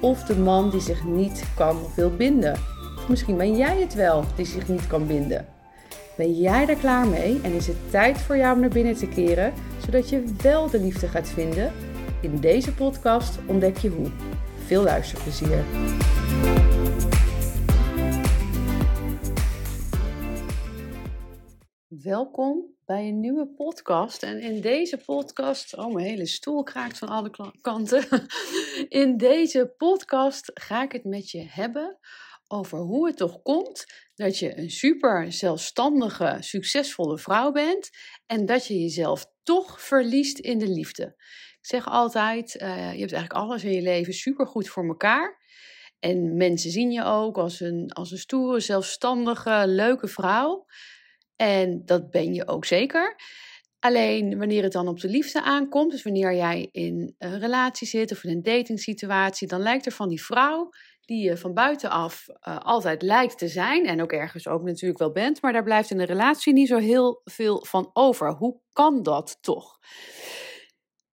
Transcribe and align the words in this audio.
of 0.00 0.22
de 0.24 0.36
man 0.36 0.70
die 0.70 0.80
zich 0.80 1.04
niet 1.04 1.44
kan 1.56 1.76
of 1.84 1.94
wil 1.94 2.10
binden. 2.16 2.52
Of 2.96 3.08
misschien 3.08 3.36
ben 3.36 3.56
jij 3.56 3.80
het 3.80 3.94
wel 3.94 4.24
die 4.36 4.46
zich 4.46 4.68
niet 4.68 4.86
kan 4.86 5.06
binden. 5.06 5.46
Ben 6.16 6.32
jij 6.32 6.66
daar 6.66 6.76
klaar 6.76 7.06
mee 7.06 7.40
en 7.42 7.52
is 7.52 7.66
het 7.66 7.90
tijd 7.90 8.18
voor 8.18 8.36
jou 8.36 8.54
om 8.54 8.60
naar 8.60 8.70
binnen 8.70 8.94
te 8.94 9.08
keren, 9.08 9.52
zodat 9.84 10.08
je 10.08 10.34
wel 10.42 10.70
de 10.70 10.80
liefde 10.80 11.08
gaat 11.08 11.28
vinden? 11.28 11.72
In 12.20 12.40
deze 12.40 12.74
podcast 12.74 13.38
ontdek 13.46 13.76
je 13.76 13.88
hoe. 13.88 14.10
Veel 14.66 14.82
luisterplezier. 14.82 15.64
Welkom 21.88 22.73
bij 22.86 23.08
een 23.08 23.20
nieuwe 23.20 23.46
podcast. 23.46 24.22
En 24.22 24.40
in 24.40 24.60
deze 24.60 24.96
podcast, 24.96 25.76
oh 25.76 25.94
mijn 25.94 26.06
hele 26.06 26.26
stoel 26.26 26.62
kraakt 26.62 26.98
van 26.98 27.08
alle 27.08 27.54
kanten. 27.60 28.06
In 28.88 29.16
deze 29.16 29.74
podcast 29.76 30.50
ga 30.54 30.82
ik 30.82 30.92
het 30.92 31.04
met 31.04 31.30
je 31.30 31.46
hebben 31.48 31.98
over 32.46 32.78
hoe 32.78 33.06
het 33.06 33.16
toch 33.16 33.42
komt 33.42 33.84
dat 34.14 34.38
je 34.38 34.58
een 34.58 34.70
super 34.70 35.32
zelfstandige, 35.32 36.36
succesvolle 36.40 37.18
vrouw 37.18 37.52
bent 37.52 37.90
en 38.26 38.46
dat 38.46 38.66
je 38.66 38.80
jezelf 38.80 39.26
toch 39.42 39.82
verliest 39.82 40.38
in 40.38 40.58
de 40.58 40.68
liefde. 40.68 41.04
Ik 41.60 41.66
zeg 41.70 41.86
altijd, 41.86 42.54
uh, 42.54 42.68
je 42.92 43.00
hebt 43.00 43.12
eigenlijk 43.12 43.32
alles 43.32 43.64
in 43.64 43.72
je 43.72 43.82
leven 43.82 44.12
super 44.12 44.46
goed 44.46 44.68
voor 44.68 44.86
elkaar. 44.86 45.42
En 45.98 46.36
mensen 46.36 46.70
zien 46.70 46.90
je 46.90 47.04
ook 47.04 47.36
als 47.36 47.60
een, 47.60 47.90
als 47.92 48.10
een 48.10 48.18
stoere, 48.18 48.60
zelfstandige, 48.60 49.62
leuke 49.66 50.08
vrouw. 50.08 50.66
En 51.36 51.82
dat 51.84 52.10
ben 52.10 52.34
je 52.34 52.48
ook 52.48 52.64
zeker. 52.64 53.16
Alleen 53.78 54.38
wanneer 54.38 54.62
het 54.62 54.72
dan 54.72 54.88
op 54.88 55.00
de 55.00 55.08
liefde 55.08 55.42
aankomt, 55.42 55.90
dus 55.90 56.02
wanneer 56.02 56.34
jij 56.34 56.68
in 56.72 57.14
een 57.18 57.38
relatie 57.38 57.86
zit 57.86 58.12
of 58.12 58.24
in 58.24 58.30
een 58.30 58.42
datingsituatie, 58.42 59.48
dan 59.48 59.60
lijkt 59.60 59.86
er 59.86 59.92
van 59.92 60.08
die 60.08 60.24
vrouw 60.24 60.70
die 61.00 61.24
je 61.24 61.36
van 61.36 61.54
buitenaf 61.54 62.26
uh, 62.28 62.58
altijd 62.58 63.02
lijkt 63.02 63.38
te 63.38 63.48
zijn 63.48 63.86
en 63.86 64.02
ook 64.02 64.12
ergens 64.12 64.48
ook 64.48 64.62
natuurlijk 64.62 64.98
wel 64.98 65.12
bent, 65.12 65.42
maar 65.42 65.52
daar 65.52 65.62
blijft 65.62 65.90
in 65.90 65.98
de 65.98 66.04
relatie 66.04 66.52
niet 66.52 66.68
zo 66.68 66.78
heel 66.78 67.20
veel 67.24 67.64
van 67.64 67.90
over. 67.92 68.32
Hoe 68.32 68.60
kan 68.72 69.02
dat 69.02 69.38
toch? 69.40 69.78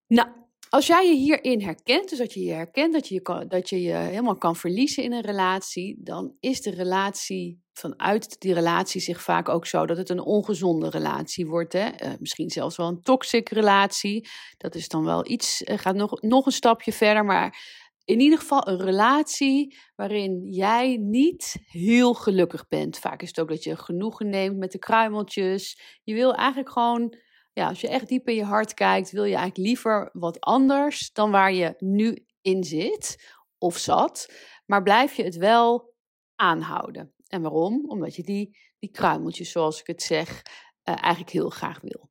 Nou, 0.07 0.27
als 0.71 0.87
jij 0.87 1.07
je 1.07 1.15
hierin 1.15 1.61
herkent, 1.61 2.09
dus 2.09 2.17
dat 2.17 2.33
je 2.33 2.43
je 2.43 2.53
herkent 2.53 2.93
dat 2.93 3.07
je 3.07 3.13
je, 3.13 3.45
dat 3.47 3.69
je 3.69 3.81
je 3.81 3.93
helemaal 3.93 4.37
kan 4.37 4.55
verliezen 4.55 5.03
in 5.03 5.13
een 5.13 5.21
relatie, 5.21 5.97
dan 5.99 6.35
is 6.39 6.61
de 6.61 6.69
relatie 6.69 7.61
vanuit 7.73 8.39
die 8.39 8.53
relatie 8.53 9.01
zich 9.01 9.21
vaak 9.21 9.49
ook 9.49 9.65
zo 9.65 9.85
dat 9.85 9.97
het 9.97 10.09
een 10.09 10.21
ongezonde 10.21 10.89
relatie 10.89 11.47
wordt. 11.47 11.73
Hè? 11.73 11.87
Uh, 11.87 12.09
misschien 12.19 12.49
zelfs 12.49 12.77
wel 12.77 12.87
een 12.87 13.01
toxic 13.01 13.49
relatie. 13.49 14.27
Dat 14.57 14.75
is 14.75 14.87
dan 14.87 15.03
wel 15.03 15.29
iets, 15.29 15.61
uh, 15.61 15.77
gaat 15.77 15.95
nog, 15.95 16.21
nog 16.21 16.45
een 16.45 16.51
stapje 16.51 16.91
verder, 16.91 17.25
maar 17.25 17.59
in 18.05 18.19
ieder 18.19 18.39
geval 18.39 18.67
een 18.67 18.81
relatie 18.81 19.77
waarin 19.95 20.47
jij 20.49 20.97
niet 21.01 21.55
heel 21.65 22.13
gelukkig 22.13 22.67
bent. 22.67 22.99
Vaak 22.99 23.21
is 23.21 23.27
het 23.27 23.39
ook 23.39 23.49
dat 23.49 23.63
je 23.63 23.75
genoegen 23.75 24.29
neemt 24.29 24.57
met 24.57 24.71
de 24.71 24.79
kruimeltjes. 24.79 25.81
Je 26.03 26.13
wil 26.13 26.35
eigenlijk 26.35 26.71
gewoon 26.71 27.15
ja, 27.53 27.67
als 27.67 27.81
je 27.81 27.87
echt 27.87 28.07
diep 28.07 28.27
in 28.27 28.35
je 28.35 28.43
hart 28.43 28.73
kijkt, 28.73 29.11
wil 29.11 29.23
je 29.23 29.35
eigenlijk 29.35 29.67
liever 29.67 30.09
wat 30.13 30.39
anders 30.39 31.11
dan 31.13 31.31
waar 31.31 31.53
je 31.53 31.75
nu 31.77 32.25
in 32.41 32.63
zit 32.63 33.33
of 33.57 33.77
zat. 33.77 34.33
Maar 34.65 34.83
blijf 34.83 35.13
je 35.13 35.23
het 35.23 35.35
wel 35.35 35.93
aanhouden. 36.35 37.13
En 37.27 37.41
waarom? 37.41 37.89
Omdat 37.89 38.15
je 38.15 38.23
die, 38.23 38.57
die 38.79 38.91
kruimeltjes, 38.91 39.51
zoals 39.51 39.79
ik 39.79 39.87
het 39.87 40.01
zeg, 40.01 40.29
uh, 40.29 40.43
eigenlijk 40.83 41.29
heel 41.29 41.49
graag 41.49 41.79
wil. 41.81 42.09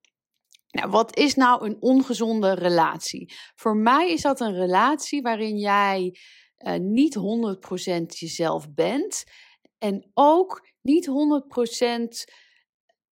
Nou, 0.70 0.90
wat 0.90 1.16
is 1.16 1.34
nou 1.34 1.66
een 1.66 1.76
ongezonde 1.82 2.54
relatie? 2.54 3.32
Voor 3.54 3.76
mij 3.76 4.12
is 4.12 4.22
dat 4.22 4.40
een 4.40 4.54
relatie 4.54 5.22
waarin 5.22 5.56
jij 5.56 6.16
uh, 6.58 6.74
niet 6.74 7.16
100% 7.16 7.20
jezelf 8.06 8.72
bent 8.72 9.24
en 9.78 10.10
ook 10.14 10.68
niet 10.80 11.08
100% 11.08 11.12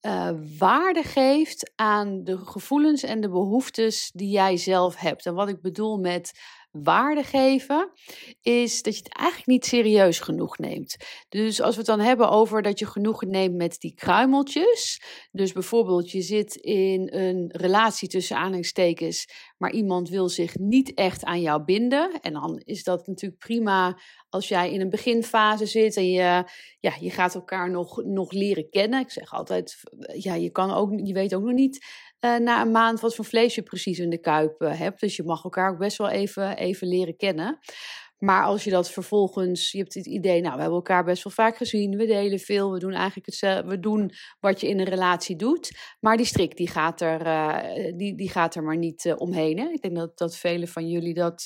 uh, 0.02 0.30
waarde 0.58 1.02
geeft 1.02 1.72
aan 1.74 2.24
de 2.24 2.38
gevoelens 2.38 3.02
en 3.02 3.20
de 3.20 3.28
behoeftes 3.28 4.10
die 4.14 4.30
jij 4.30 4.56
zelf 4.56 4.96
hebt. 4.96 5.26
En 5.26 5.34
wat 5.34 5.48
ik 5.48 5.60
bedoel 5.60 5.98
met 5.98 6.40
waarde 6.70 7.22
geven, 7.22 7.90
is 8.40 8.82
dat 8.82 8.96
je 8.96 9.02
het 9.02 9.14
eigenlijk 9.14 9.48
niet 9.48 9.64
serieus 9.64 10.20
genoeg 10.20 10.58
neemt. 10.58 10.96
Dus 11.28 11.60
als 11.60 11.74
we 11.74 11.80
het 11.80 11.90
dan 11.90 12.00
hebben 12.00 12.30
over 12.30 12.62
dat 12.62 12.78
je 12.78 12.86
genoeg 12.86 13.22
neemt 13.22 13.54
met 13.54 13.76
die 13.78 13.94
kruimeltjes. 13.94 15.02
Dus 15.30 15.52
bijvoorbeeld 15.52 16.10
je 16.10 16.22
zit 16.22 16.54
in 16.54 17.08
een 17.12 17.50
relatie 17.56 18.08
tussen 18.08 18.36
aanhalingstekens, 18.36 19.28
maar 19.56 19.72
iemand 19.72 20.08
wil 20.08 20.28
zich 20.28 20.56
niet 20.56 20.94
echt 20.94 21.24
aan 21.24 21.40
jou 21.40 21.64
binden. 21.64 22.20
En 22.20 22.32
dan 22.32 22.62
is 22.64 22.82
dat 22.84 23.06
natuurlijk 23.06 23.40
prima 23.40 23.98
als 24.28 24.48
jij 24.48 24.72
in 24.72 24.80
een 24.80 24.90
beginfase 24.90 25.66
zit 25.66 25.96
en 25.96 26.10
je, 26.10 26.44
ja, 26.80 26.92
je 27.00 27.10
gaat 27.10 27.34
elkaar 27.34 27.70
nog, 27.70 28.04
nog 28.04 28.32
leren 28.32 28.70
kennen. 28.70 29.00
Ik 29.00 29.10
zeg 29.10 29.32
altijd, 29.32 29.76
ja, 30.12 30.34
je, 30.34 30.50
kan 30.50 30.70
ook, 30.70 31.00
je 31.02 31.12
weet 31.12 31.34
ook 31.34 31.42
nog 31.42 31.54
niet 31.54 31.86
uh, 32.20 32.36
na 32.36 32.60
een 32.60 32.70
maand 32.70 33.00
wat 33.00 33.14
voor 33.14 33.24
vlees 33.24 33.54
je 33.54 33.62
precies 33.62 33.98
in 33.98 34.10
de 34.10 34.20
kuip 34.20 34.62
uh, 34.62 34.78
hebt. 34.78 35.00
Dus 35.00 35.16
je 35.16 35.22
mag 35.22 35.44
elkaar 35.44 35.70
ook 35.70 35.78
best 35.78 35.98
wel 35.98 36.08
even, 36.08 36.56
even 36.56 36.88
leren 36.88 37.16
kennen. 37.16 37.58
Maar 38.18 38.44
als 38.44 38.64
je 38.64 38.70
dat 38.70 38.90
vervolgens, 38.90 39.70
je 39.70 39.78
hebt 39.78 39.94
het 39.94 40.06
idee, 40.06 40.40
nou, 40.40 40.54
we 40.54 40.60
hebben 40.60 40.78
elkaar 40.78 41.04
best 41.04 41.24
wel 41.24 41.32
vaak 41.32 41.56
gezien, 41.56 41.96
we 41.96 42.06
delen 42.06 42.38
veel, 42.38 42.72
we 42.72 42.78
doen 42.78 42.92
eigenlijk 42.92 43.26
hetzelfde, 43.26 43.68
we 43.68 43.80
doen 43.80 44.10
wat 44.40 44.60
je 44.60 44.68
in 44.68 44.78
een 44.78 44.88
relatie 44.88 45.36
doet. 45.36 45.70
Maar 46.00 46.16
die 46.16 46.26
strik, 46.26 46.56
die 46.56 46.68
gaat 46.68 47.00
er, 47.00 47.26
uh, 47.26 47.96
die, 47.96 48.16
die 48.16 48.30
gaat 48.30 48.54
er 48.54 48.62
maar 48.62 48.76
niet 48.76 49.14
omheen. 49.16 49.58
Hè? 49.58 49.68
Ik 49.68 49.82
denk 49.82 49.96
dat, 49.96 50.18
dat 50.18 50.36
velen 50.36 50.68
van 50.68 50.88
jullie 50.88 51.14
dat, 51.14 51.44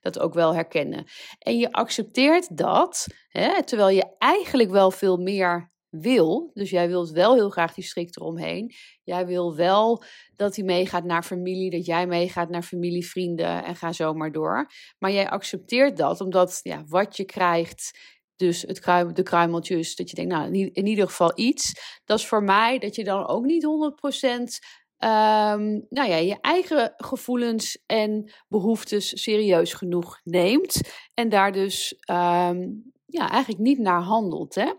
dat 0.00 0.18
ook 0.18 0.34
wel 0.34 0.54
herkennen. 0.54 1.04
En 1.38 1.58
je 1.58 1.72
accepteert 1.72 2.56
dat, 2.56 3.06
hè, 3.28 3.62
terwijl 3.64 3.90
je 3.90 4.14
eigenlijk 4.18 4.70
wel 4.70 4.90
veel 4.90 5.16
meer 5.16 5.74
wil. 6.00 6.50
Dus 6.54 6.70
jij 6.70 6.88
wilt 6.88 7.10
wel 7.10 7.34
heel 7.34 7.50
graag 7.50 7.74
die 7.74 7.84
strik 7.84 8.16
eromheen. 8.16 8.74
Jij 9.02 9.26
wil 9.26 9.56
wel 9.56 10.04
dat 10.36 10.56
hij 10.56 10.64
meegaat 10.64 11.04
naar 11.04 11.22
familie, 11.22 11.70
dat 11.70 11.86
jij 11.86 12.06
meegaat 12.06 12.48
naar 12.48 12.62
familie, 12.62 13.06
vrienden 13.06 13.64
en 13.64 13.76
ga 13.76 13.92
zo 13.92 14.12
maar 14.12 14.32
door. 14.32 14.70
Maar 14.98 15.12
jij 15.12 15.28
accepteert 15.28 15.96
dat 15.96 16.20
omdat 16.20 16.60
ja, 16.62 16.84
wat 16.86 17.16
je 17.16 17.24
krijgt, 17.24 17.98
dus 18.36 18.62
het 18.62 18.80
kruim, 18.80 19.14
de 19.14 19.22
kruimeltjes, 19.22 19.94
dat 19.94 20.10
je 20.10 20.16
denkt, 20.16 20.32
nou 20.32 20.70
in 20.72 20.86
ieder 20.86 21.06
geval 21.06 21.32
iets. 21.34 21.72
Dat 22.04 22.18
is 22.18 22.26
voor 22.26 22.42
mij 22.42 22.78
dat 22.78 22.94
je 22.94 23.04
dan 23.04 23.26
ook 23.26 23.44
niet 23.44 23.64
100% 23.64 24.86
Um, 24.98 25.08
ehm, 25.08 25.80
nou 25.88 26.08
ja, 26.08 26.16
je 26.16 26.40
eigen 26.40 26.94
gevoelens 26.96 27.82
en 27.86 28.32
behoeftes 28.48 29.22
serieus 29.22 29.72
genoeg 29.72 30.20
neemt. 30.24 30.80
En 31.14 31.28
daar 31.28 31.52
dus 31.52 31.92
um, 32.10 32.92
ja, 33.06 33.30
eigenlijk 33.30 33.58
niet 33.58 33.78
naar 33.78 34.00
handelt. 34.00 34.54
Hè? 34.54 34.72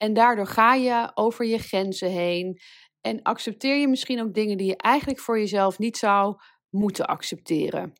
En 0.00 0.14
daardoor 0.14 0.46
ga 0.46 0.74
je 0.74 1.10
over 1.14 1.44
je 1.46 1.58
grenzen 1.58 2.10
heen. 2.10 2.60
En 3.00 3.22
accepteer 3.22 3.76
je 3.76 3.88
misschien 3.88 4.20
ook 4.20 4.34
dingen 4.34 4.56
die 4.56 4.66
je 4.66 4.76
eigenlijk 4.76 5.20
voor 5.20 5.38
jezelf 5.38 5.78
niet 5.78 5.96
zou 5.96 6.36
moeten 6.70 7.06
accepteren. 7.06 7.92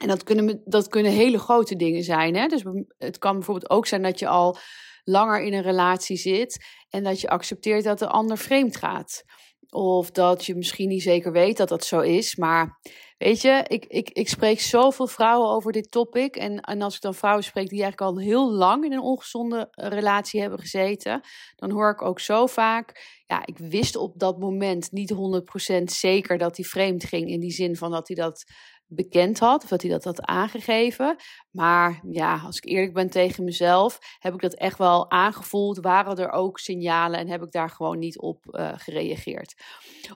En 0.00 0.08
dat 0.08 0.22
kunnen, 0.22 0.62
dat 0.64 0.88
kunnen 0.88 1.12
hele 1.12 1.38
grote 1.38 1.76
dingen 1.76 2.02
zijn. 2.02 2.36
Hè? 2.36 2.46
Dus 2.46 2.62
het 2.98 3.18
kan 3.18 3.32
bijvoorbeeld 3.32 3.70
ook 3.70 3.86
zijn 3.86 4.02
dat 4.02 4.18
je 4.18 4.28
al 4.28 4.56
langer 5.04 5.42
in 5.42 5.52
een 5.52 5.62
relatie 5.62 6.16
zit 6.16 6.64
en 6.88 7.04
dat 7.04 7.20
je 7.20 7.28
accepteert 7.28 7.84
dat 7.84 7.98
de 7.98 8.08
ander 8.08 8.38
vreemd 8.38 8.76
gaat. 8.76 9.22
Of 9.68 10.10
dat 10.10 10.44
je 10.44 10.54
misschien 10.54 10.88
niet 10.88 11.02
zeker 11.02 11.32
weet 11.32 11.56
dat 11.56 11.68
dat 11.68 11.84
zo 11.84 12.00
is. 12.00 12.36
Maar 12.36 12.80
weet 13.18 13.40
je, 13.40 13.64
ik, 13.66 13.84
ik, 13.84 14.10
ik 14.10 14.28
spreek 14.28 14.60
zoveel 14.60 15.06
vrouwen 15.06 15.50
over 15.50 15.72
dit 15.72 15.90
topic. 15.90 16.36
En, 16.36 16.60
en 16.60 16.82
als 16.82 16.94
ik 16.94 17.00
dan 17.00 17.14
vrouwen 17.14 17.44
spreek 17.44 17.68
die 17.68 17.82
eigenlijk 17.82 18.12
al 18.12 18.22
heel 18.22 18.52
lang 18.52 18.84
in 18.84 18.92
een 18.92 19.00
ongezonde 19.00 19.68
relatie 19.70 20.40
hebben 20.40 20.58
gezeten, 20.58 21.20
dan 21.56 21.70
hoor 21.70 21.90
ik 21.90 22.02
ook 22.02 22.20
zo 22.20 22.46
vaak. 22.46 23.14
Ja, 23.26 23.46
ik 23.46 23.58
wist 23.58 23.96
op 23.96 24.18
dat 24.18 24.38
moment 24.38 24.92
niet 24.92 25.14
100% 25.14 25.82
zeker 25.84 26.38
dat 26.38 26.56
hij 26.56 26.66
vreemd 26.66 27.04
ging. 27.04 27.28
In 27.28 27.40
die 27.40 27.50
zin 27.50 27.76
van 27.76 27.90
dat 27.90 28.06
hij 28.08 28.16
dat 28.16 28.44
bekend 28.88 29.38
had 29.38 29.62
of 29.62 29.68
dat 29.68 29.82
hij 29.82 29.90
dat 29.90 30.04
had 30.04 30.20
aangegeven. 30.20 31.16
Maar 31.50 32.00
ja, 32.10 32.40
als 32.44 32.56
ik 32.56 32.64
eerlijk 32.64 32.92
ben 32.92 33.10
tegen 33.10 33.44
mezelf, 33.44 33.98
heb 34.18 34.34
ik 34.34 34.40
dat 34.40 34.54
echt 34.54 34.78
wel 34.78 35.10
aangevoeld. 35.10 35.78
Waren 35.78 36.16
er 36.16 36.30
ook 36.30 36.58
signalen 36.58 37.18
en 37.18 37.28
heb 37.28 37.42
ik 37.42 37.52
daar 37.52 37.70
gewoon 37.70 37.98
niet 37.98 38.18
op 38.18 38.44
uh, 38.50 38.72
gereageerd. 38.76 39.54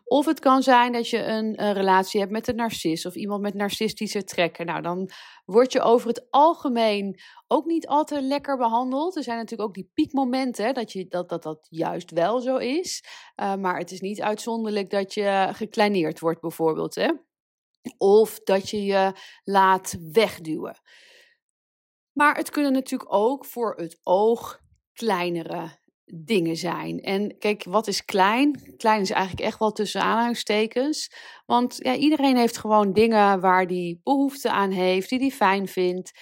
Of 0.04 0.26
het 0.26 0.40
kan 0.40 0.62
zijn 0.62 0.92
dat 0.92 1.08
je 1.08 1.24
een, 1.24 1.72
relatie 1.72 2.20
hebt 2.20 2.32
met 2.32 2.48
een 2.48 2.56
narcist 2.56 3.06
of 3.06 3.14
iemand 3.14 3.42
met 3.42 3.54
narcistische 3.54 4.24
trekken. 4.24 4.66
Nou, 4.66 4.82
dan 4.82 5.10
word 5.44 5.72
je 5.72 5.80
over 5.80 6.08
het 6.08 6.26
algemeen 6.30 7.20
ook 7.46 7.64
niet 7.66 7.86
altijd 7.86 8.22
lekker 8.22 8.56
behandeld. 8.56 9.16
Er 9.16 9.22
zijn 9.22 9.36
natuurlijk 9.36 9.68
ook 9.68 9.74
die 9.74 9.90
piekmomenten 9.94 10.74
dat, 10.74 10.92
je, 10.92 11.06
dat, 11.08 11.28
dat 11.28 11.42
dat 11.42 11.66
juist 11.70 12.10
wel 12.10 12.40
zo 12.40 12.56
is. 12.56 13.04
Uh, 13.36 13.54
maar 13.54 13.78
het 13.78 13.90
is 13.90 14.00
niet 14.00 14.22
uitzonderlijk 14.22 14.90
dat 14.90 15.14
je 15.14 15.48
gekleineerd 15.52 16.20
wordt, 16.20 16.40
bijvoorbeeld. 16.40 16.94
Hè? 16.94 17.10
Of 17.96 18.38
dat 18.38 18.70
je 18.70 18.84
je 18.84 19.12
laat 19.44 19.96
wegduwen. 20.12 20.80
Maar 22.12 22.36
het 22.36 22.50
kunnen 22.50 22.72
natuurlijk 22.72 23.14
ook 23.14 23.44
voor 23.44 23.74
het 23.76 24.00
oog 24.02 24.60
kleinere 24.92 25.78
dingen 26.04 26.56
zijn. 26.56 27.00
En 27.00 27.38
kijk, 27.38 27.64
wat 27.64 27.86
is 27.86 28.04
klein? 28.04 28.74
Klein 28.76 29.00
is 29.00 29.10
eigenlijk 29.10 29.46
echt 29.46 29.58
wel 29.58 29.72
tussen 29.72 30.02
aanhalingstekens. 30.02 31.12
Want 31.46 31.76
ja, 31.78 31.94
iedereen 31.94 32.36
heeft 32.36 32.58
gewoon 32.58 32.92
dingen 32.92 33.40
waar 33.40 33.66
die 33.66 34.00
behoefte 34.02 34.50
aan 34.50 34.70
heeft, 34.70 35.08
die 35.08 35.18
hij 35.18 35.30
fijn 35.30 35.68
vindt. 35.68 36.12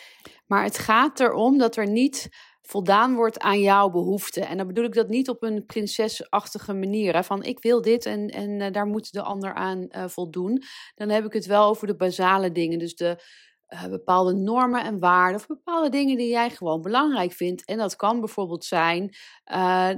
Maar 0.47 0.65
het 0.65 0.79
gaat 0.79 1.21
erom 1.21 1.59
dat 1.59 1.77
er 1.77 1.91
niet 1.91 2.29
voldaan 2.71 3.15
wordt 3.15 3.39
aan 3.39 3.61
jouw 3.61 3.91
behoeften. 3.91 4.47
En 4.47 4.57
dan 4.57 4.67
bedoel 4.67 4.85
ik 4.85 4.95
dat 4.95 5.09
niet 5.09 5.29
op 5.29 5.43
een 5.43 5.67
prinsesachtige 5.67 6.73
manier. 6.73 7.15
Hè, 7.15 7.25
van 7.25 7.43
ik 7.43 7.61
wil 7.61 7.83
dit 7.83 8.07
en, 8.07 8.29
en 8.29 8.61
uh, 8.61 8.71
daar 8.73 8.87
moet 8.87 9.13
de 9.13 9.23
ander 9.23 9.55
aan 9.55 9.87
uh, 9.91 10.09
voldoen. 10.09 10.63
Dan 10.95 11.09
heb 11.09 11.25
ik 11.25 11.33
het 11.33 11.47
wel 11.47 11.69
over 11.69 11.87
de 11.87 11.97
basale 11.97 12.53
dingen. 12.53 12.79
Dus 12.79 12.95
de 12.95 13.23
uh, 13.69 13.87
bepaalde 13.87 14.35
normen 14.35 14.85
en 14.85 14.99
waarden. 14.99 15.37
Of 15.41 15.47
bepaalde 15.47 15.89
dingen 15.89 16.17
die 16.17 16.29
jij 16.29 16.51
gewoon 16.51 16.83
belangrijk 16.83 17.33
vindt. 17.33 17.65
En 17.65 17.79
dat 17.79 17.97
kan 17.97 18.21
bijvoorbeeld 18.21 18.65
zijn 18.65 19.15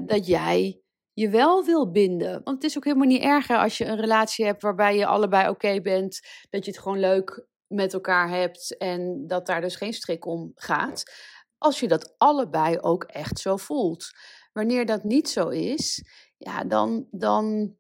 dat 0.06 0.26
jij 0.26 0.80
je 1.12 1.28
wel 1.28 1.64
wil 1.64 1.90
binden. 1.90 2.32
Want 2.32 2.62
het 2.62 2.64
is 2.64 2.76
ook 2.76 2.84
helemaal 2.84 3.06
niet 3.06 3.22
erger 3.22 3.58
als 3.58 3.78
je 3.78 3.84
een 3.84 4.00
relatie 4.00 4.44
hebt 4.44 4.62
waarbij 4.62 4.96
je 4.96 5.06
allebei 5.06 5.48
oké 5.48 5.80
bent. 5.80 6.20
Dat 6.50 6.64
je 6.64 6.70
het 6.70 6.80
gewoon 6.80 6.98
leuk 6.98 7.46
met 7.66 7.92
elkaar 7.92 8.28
hebt 8.28 8.76
en 8.76 9.26
dat 9.26 9.46
daar 9.46 9.60
dus 9.60 9.76
geen 9.76 9.92
strik 9.92 10.26
om 10.26 10.52
gaat 10.54 11.02
als 11.60 11.80
je 11.80 11.88
dat 11.88 12.14
allebei 12.18 12.78
ook 12.78 13.04
echt 13.04 13.38
zo 13.38 13.56
voelt. 13.56 14.10
Wanneer 14.52 14.86
dat 14.86 15.04
niet 15.04 15.28
zo 15.28 15.48
is, 15.48 16.04
ja, 16.36 16.64
dan, 16.64 17.06
dan 17.10 17.74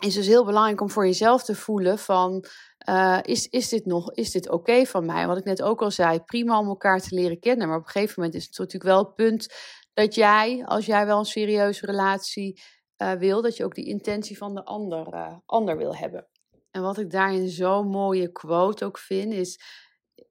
is 0.00 0.14
het 0.14 0.24
dus 0.24 0.26
heel 0.26 0.44
belangrijk 0.44 0.80
om 0.80 0.90
voor 0.90 1.06
jezelf 1.06 1.44
te 1.44 1.54
voelen 1.54 1.98
van, 1.98 2.44
uh, 2.88 3.18
is, 3.22 3.46
is 3.46 3.68
dit 3.68 3.86
nog, 3.86 4.12
is 4.12 4.30
dit 4.30 4.50
oké 4.50 4.86
van 4.86 5.06
mij? 5.06 5.26
Wat 5.26 5.38
ik 5.38 5.44
net 5.44 5.62
ook 5.62 5.82
al 5.82 5.90
zei, 5.90 6.20
prima 6.20 6.58
om 6.58 6.66
elkaar 6.66 7.00
te 7.00 7.14
leren 7.14 7.38
kennen, 7.38 7.68
maar 7.68 7.78
op 7.78 7.84
een 7.84 7.90
gegeven 7.90 8.14
moment 8.16 8.34
is 8.34 8.46
het 8.46 8.58
natuurlijk 8.58 8.84
wel 8.84 9.04
het 9.04 9.14
punt 9.14 9.54
dat 9.92 10.14
jij, 10.14 10.64
als 10.64 10.86
jij 10.86 11.06
wel 11.06 11.18
een 11.18 11.24
serieuze 11.24 11.86
relatie 11.86 12.60
uh, 13.02 13.12
wil, 13.12 13.42
dat 13.42 13.56
je 13.56 13.64
ook 13.64 13.74
die 13.74 13.88
intentie 13.88 14.36
van 14.36 14.54
de 14.54 14.64
ander, 14.64 15.14
uh, 15.14 15.36
ander 15.46 15.76
wil 15.76 15.96
hebben. 15.96 16.28
En 16.70 16.82
wat 16.82 16.98
ik 16.98 17.10
daarin 17.10 17.48
zo'n 17.48 17.88
mooie 17.88 18.32
quote 18.32 18.84
ook 18.84 18.98
vind, 18.98 19.32
is 19.32 19.60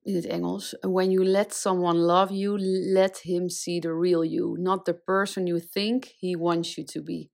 in 0.01 0.15
het 0.15 0.25
Engels. 0.25 0.75
When 0.79 1.11
you 1.11 1.25
let 1.25 1.55
someone 1.55 1.97
love 1.97 2.33
you, 2.33 2.59
let 2.93 3.19
him 3.19 3.49
see 3.49 3.79
the 3.79 3.99
real 3.99 4.23
you, 4.23 4.59
not 4.59 4.85
the 4.85 4.93
person 4.93 5.45
you 5.45 5.59
think 5.59 6.05
he 6.05 6.37
wants 6.37 6.75
you 6.75 6.87
to 6.87 7.03
be. 7.03 7.29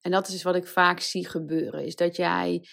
En 0.00 0.10
dat 0.10 0.28
is 0.28 0.42
wat 0.42 0.54
ik 0.54 0.66
vaak 0.66 1.00
zie 1.00 1.28
gebeuren. 1.28 1.84
Is 1.84 1.96
dat 1.96 2.16
jij, 2.16 2.68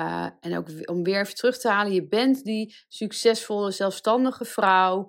uh, 0.00 0.28
en 0.40 0.56
ook 0.56 0.88
om 0.88 1.02
weer 1.02 1.20
even 1.20 1.34
terug 1.34 1.58
te 1.58 1.68
halen, 1.68 1.92
je 1.92 2.08
bent 2.08 2.44
die 2.44 2.76
succesvolle, 2.88 3.70
zelfstandige 3.70 4.44
vrouw. 4.44 5.06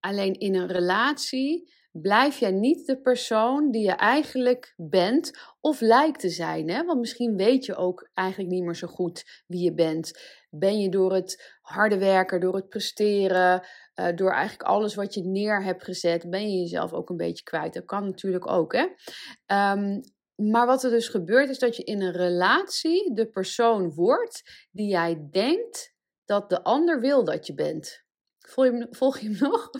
Alleen 0.00 0.34
in 0.34 0.54
een 0.54 0.66
relatie 0.66 1.72
blijf 1.92 2.38
jij 2.38 2.50
niet 2.50 2.86
de 2.86 3.00
persoon 3.00 3.70
die 3.70 3.84
je 3.84 3.92
eigenlijk 3.92 4.74
bent 4.76 5.38
of 5.60 5.80
lijkt 5.80 6.20
te 6.20 6.28
zijn. 6.28 6.70
Hè? 6.70 6.84
Want 6.84 6.98
misschien 6.98 7.36
weet 7.36 7.64
je 7.64 7.76
ook 7.76 8.10
eigenlijk 8.14 8.50
niet 8.50 8.64
meer 8.64 8.74
zo 8.74 8.86
goed 8.86 9.42
wie 9.46 9.64
je 9.64 9.74
bent. 9.74 10.12
Ben 10.50 10.78
je 10.78 10.88
door 10.88 11.12
het 11.12 11.58
harde 11.60 11.98
werken, 11.98 12.40
door 12.40 12.54
het 12.54 12.68
presteren, 12.68 13.66
uh, 13.94 14.08
door 14.14 14.30
eigenlijk 14.30 14.62
alles 14.68 14.94
wat 14.94 15.14
je 15.14 15.24
neer 15.24 15.64
hebt 15.64 15.84
gezet, 15.84 16.30
ben 16.30 16.50
je 16.50 16.58
jezelf 16.58 16.92
ook 16.92 17.10
een 17.10 17.16
beetje 17.16 17.44
kwijt. 17.44 17.74
Dat 17.74 17.84
kan 17.84 18.04
natuurlijk 18.04 18.50
ook. 18.50 18.72
Hè? 18.72 18.86
Um, 19.72 20.00
maar 20.50 20.66
wat 20.66 20.84
er 20.84 20.90
dus 20.90 21.08
gebeurt 21.08 21.48
is 21.48 21.58
dat 21.58 21.76
je 21.76 21.82
in 21.82 22.02
een 22.02 22.12
relatie 22.12 23.14
de 23.14 23.30
persoon 23.30 23.94
wordt 23.94 24.42
die 24.70 24.88
jij 24.88 25.28
denkt 25.30 25.94
dat 26.24 26.50
de 26.50 26.62
ander 26.62 27.00
wil 27.00 27.24
dat 27.24 27.46
je 27.46 27.54
bent. 27.54 28.04
Volg 28.90 29.18
je, 29.18 29.28
hem, 29.28 29.36
nog? 29.50 29.70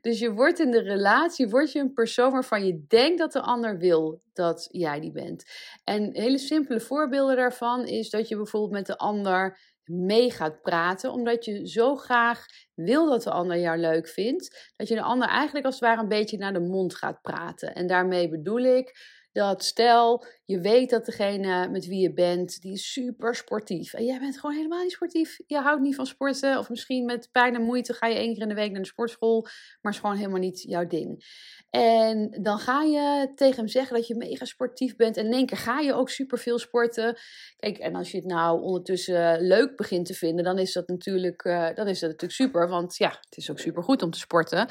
Dus 0.00 0.18
je 0.18 0.32
wordt 0.32 0.58
in 0.58 0.70
de 0.70 0.80
relatie, 0.80 1.48
word 1.48 1.72
je 1.72 1.78
een 1.78 1.92
persoon 1.92 2.32
waarvan 2.32 2.66
je 2.66 2.84
denkt 2.88 3.18
dat 3.18 3.32
de 3.32 3.40
ander 3.40 3.78
wil 3.78 4.22
dat 4.32 4.68
jij 4.70 5.00
die 5.00 5.12
bent. 5.12 5.44
En 5.84 6.10
hele 6.12 6.38
simpele 6.38 6.80
voorbeelden 6.80 7.36
daarvan 7.36 7.86
is 7.86 8.10
dat 8.10 8.28
je 8.28 8.36
bijvoorbeeld 8.36 8.72
met 8.72 8.86
de 8.86 8.96
ander 8.96 9.58
mee 9.84 10.30
gaat 10.30 10.62
praten, 10.62 11.12
omdat 11.12 11.44
je 11.44 11.68
zo 11.68 11.96
graag 11.96 12.46
wil 12.74 13.10
dat 13.10 13.22
de 13.22 13.30
ander 13.30 13.58
jou 13.58 13.78
leuk 13.78 14.08
vindt, 14.08 14.72
dat 14.76 14.88
je 14.88 14.94
de 14.94 15.02
ander 15.02 15.28
eigenlijk 15.28 15.66
als 15.66 15.74
het 15.74 15.84
ware 15.84 16.00
een 16.00 16.08
beetje 16.08 16.38
naar 16.38 16.52
de 16.52 16.60
mond 16.60 16.94
gaat 16.94 17.22
praten. 17.22 17.74
En 17.74 17.86
daarmee 17.86 18.28
bedoel 18.28 18.60
ik 18.60 18.96
dat 19.32 19.64
stel 19.64 20.24
je 20.48 20.60
weet 20.60 20.90
dat 20.90 21.04
degene 21.04 21.68
met 21.68 21.86
wie 21.86 22.00
je 22.00 22.12
bent, 22.12 22.60
die 22.60 22.72
is 22.72 22.92
super 22.92 23.34
sportief. 23.34 23.94
En 23.94 24.04
jij 24.04 24.18
bent 24.18 24.38
gewoon 24.40 24.56
helemaal 24.56 24.82
niet 24.82 24.92
sportief. 24.92 25.38
Je 25.46 25.58
houdt 25.58 25.82
niet 25.82 25.94
van 25.94 26.06
sporten. 26.06 26.58
Of 26.58 26.68
misschien 26.68 27.04
met 27.04 27.28
pijn 27.32 27.54
en 27.54 27.62
moeite 27.62 27.92
ga 27.92 28.06
je 28.06 28.14
één 28.14 28.32
keer 28.32 28.42
in 28.42 28.48
de 28.48 28.54
week 28.54 28.70
naar 28.70 28.80
de 28.80 28.86
sportschool. 28.86 29.46
Maar 29.80 29.92
is 29.92 29.98
gewoon 29.98 30.16
helemaal 30.16 30.38
niet 30.38 30.62
jouw 30.62 30.86
ding. 30.86 31.24
En 31.70 32.38
dan 32.42 32.58
ga 32.58 32.82
je 32.82 33.32
tegen 33.34 33.56
hem 33.56 33.68
zeggen 33.68 33.96
dat 33.96 34.06
je 34.06 34.14
mega 34.14 34.44
sportief 34.44 34.96
bent. 34.96 35.16
En 35.16 35.26
in 35.26 35.32
één 35.32 35.46
keer 35.46 35.56
ga 35.56 35.80
je 35.80 35.94
ook 35.94 36.10
super 36.10 36.38
veel 36.38 36.58
sporten. 36.58 37.18
Kijk, 37.56 37.78
en 37.78 37.94
als 37.94 38.10
je 38.10 38.16
het 38.16 38.26
nou 38.26 38.62
ondertussen 38.62 39.40
leuk 39.40 39.76
begint 39.76 40.06
te 40.06 40.14
vinden, 40.14 40.44
dan 40.44 40.58
is 40.58 40.72
dat 40.72 40.88
natuurlijk, 40.88 41.44
uh, 41.44 41.74
dan 41.74 41.88
is 41.88 42.00
dat 42.00 42.10
natuurlijk 42.10 42.40
super. 42.40 42.68
Want 42.68 42.96
ja, 42.96 43.08
het 43.08 43.36
is 43.36 43.50
ook 43.50 43.58
super 43.58 43.82
goed 43.82 44.02
om 44.02 44.10
te 44.10 44.18
sporten. 44.18 44.68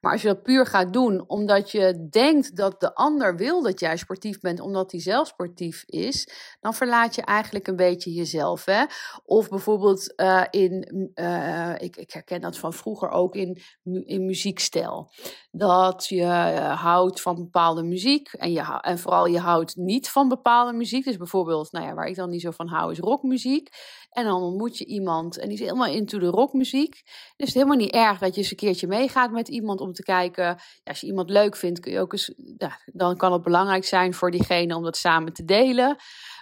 Maar 0.00 0.12
als 0.12 0.22
je 0.22 0.28
dat 0.28 0.42
puur 0.42 0.66
gaat 0.66 0.92
doen 0.92 1.28
omdat 1.28 1.70
je 1.70 2.06
denkt 2.10 2.56
dat 2.56 2.80
de 2.80 2.94
ander 2.94 3.36
wil 3.36 3.62
dat 3.62 3.80
jij 3.80 3.96
sportief 3.96 4.40
bent, 4.40 4.60
omdat 4.60 4.90
hij 4.90 5.00
zelf 5.00 5.16
sportief 5.24 5.82
is, 5.86 6.28
dan 6.60 6.74
verlaat 6.74 7.14
je 7.14 7.22
eigenlijk 7.22 7.66
een 7.66 7.76
beetje 7.76 8.12
jezelf. 8.12 8.64
Hè? 8.64 8.84
Of 9.24 9.48
bijvoorbeeld 9.48 10.12
uh, 10.16 10.44
in, 10.50 11.10
uh, 11.14 11.74
ik, 11.78 11.96
ik 11.96 12.10
herken 12.10 12.40
dat 12.40 12.58
van 12.58 12.72
vroeger 12.72 13.08
ook 13.10 13.34
in, 13.34 13.62
in 14.04 14.26
muziekstijl. 14.26 15.10
Dat 15.50 16.06
je 16.06 16.16
uh, 16.16 16.82
houdt 16.82 17.20
van 17.20 17.34
bepaalde 17.34 17.82
muziek 17.82 18.32
en, 18.32 18.52
je, 18.52 18.78
en 18.80 18.98
vooral 18.98 19.26
je 19.26 19.38
houdt 19.38 19.76
niet 19.76 20.08
van 20.08 20.28
bepaalde 20.28 20.72
muziek. 20.72 21.04
Dus 21.04 21.16
bijvoorbeeld, 21.16 21.72
nou 21.72 21.86
ja, 21.86 21.94
waar 21.94 22.06
ik 22.06 22.16
dan 22.16 22.30
niet 22.30 22.40
zo 22.40 22.50
van 22.50 22.68
hou, 22.68 22.92
is 22.92 22.98
rockmuziek. 22.98 23.68
En 24.08 24.24
dan 24.24 24.42
ontmoet 24.42 24.78
je 24.78 24.84
iemand 24.84 25.38
en 25.38 25.48
die 25.48 25.58
is 25.58 25.64
helemaal 25.64 25.86
into 25.86 26.18
de 26.18 26.26
rockmuziek. 26.26 26.92
Dus 26.92 27.32
het 27.36 27.48
is 27.48 27.54
helemaal 27.54 27.76
niet 27.76 27.92
erg 27.92 28.18
dat 28.18 28.34
je 28.34 28.40
eens 28.40 28.50
een 28.50 28.56
keertje 28.56 28.86
meegaat 28.86 29.30
met 29.30 29.48
iemand 29.48 29.80
om 29.80 29.92
te 29.92 30.02
kijken. 30.02 30.58
Als 30.84 31.00
je 31.00 31.06
iemand 31.06 31.30
leuk 31.30 31.56
vindt, 31.56 31.80
kun 31.80 31.92
je 31.92 32.00
ook 32.00 32.12
eens, 32.12 32.34
ja, 32.56 32.80
dan 32.92 33.16
kan 33.16 33.32
het 33.32 33.42
belangrijk 33.42 33.84
zijn 33.84 34.14
voor 34.14 34.30
diegene 34.30 34.76
om 34.76 34.82
dat 34.82 34.96
samen 35.08 35.32
te 35.32 35.44
delen. 35.44 35.96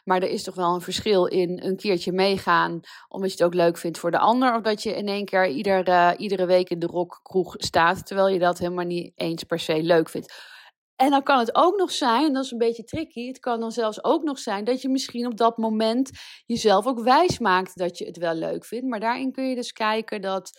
Maar 0.05 0.23
er 0.23 0.31
is 0.31 0.43
toch 0.43 0.55
wel 0.55 0.75
een 0.75 0.81
verschil 0.81 1.27
in 1.27 1.63
een 1.63 1.77
keertje 1.77 2.13
meegaan, 2.13 2.81
omdat 3.09 3.31
je 3.31 3.37
het 3.37 3.47
ook 3.47 3.55
leuk 3.55 3.79
vindt 3.79 3.99
voor 3.99 4.11
de 4.11 4.19
ander. 4.19 4.55
Of 4.55 4.63
dat 4.63 4.83
je 4.83 4.97
in 4.97 5.09
één 5.09 5.25
keer 5.25 5.49
ieder, 5.49 5.89
uh, 5.89 6.13
iedere 6.17 6.47
week 6.47 6.71
in 6.71 6.79
de 6.79 6.87
rockkroeg 6.87 7.55
staat, 7.57 8.07
terwijl 8.07 8.29
je 8.29 8.39
dat 8.39 8.59
helemaal 8.59 8.85
niet 8.85 9.13
eens 9.15 9.45
per 9.45 9.59
se 9.59 9.83
leuk 9.83 10.09
vindt. 10.09 10.55
En 10.97 11.11
dan 11.11 11.23
kan 11.23 11.39
het 11.39 11.55
ook 11.55 11.77
nog 11.77 11.91
zijn, 11.91 12.27
en 12.27 12.33
dat 12.33 12.45
is 12.45 12.51
een 12.51 12.59
beetje 12.59 12.85
tricky, 12.85 13.27
het 13.27 13.39
kan 13.39 13.61
dan 13.61 13.73
zelfs 13.73 14.05
ook 14.05 14.23
nog 14.23 14.39
zijn 14.39 14.65
dat 14.65 14.83
je 14.83 14.89
misschien 14.89 15.27
op 15.27 15.37
dat 15.37 15.57
moment 15.57 16.11
jezelf 16.47 16.87
ook 16.87 17.01
wijs 17.01 17.39
maakt 17.39 17.77
dat 17.77 17.99
je 17.99 18.05
het 18.05 18.17
wel 18.17 18.35
leuk 18.35 18.65
vindt. 18.65 18.87
Maar 18.87 19.01
daarin 19.01 19.33
kun 19.33 19.49
je 19.49 19.55
dus 19.55 19.73
kijken 19.73 20.21
dat. 20.21 20.51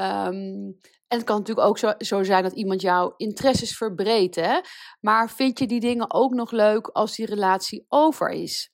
Um, 0.00 0.80
en 1.14 1.20
het 1.20 1.28
kan 1.28 1.38
natuurlijk 1.38 1.66
ook 1.66 1.78
zo, 1.78 1.92
zo, 1.98 2.22
zijn 2.22 2.42
dat 2.42 2.52
iemand 2.52 2.80
jouw 2.80 3.14
interesses 3.16 3.76
verbreedt. 3.76 4.34
Hè? 4.34 4.60
Maar 5.00 5.30
vind 5.30 5.58
je 5.58 5.66
die 5.66 5.80
dingen 5.80 6.12
ook 6.12 6.32
nog 6.32 6.50
leuk 6.50 6.86
als 6.86 7.16
die 7.16 7.26
relatie 7.26 7.84
over 7.88 8.30
is? 8.30 8.72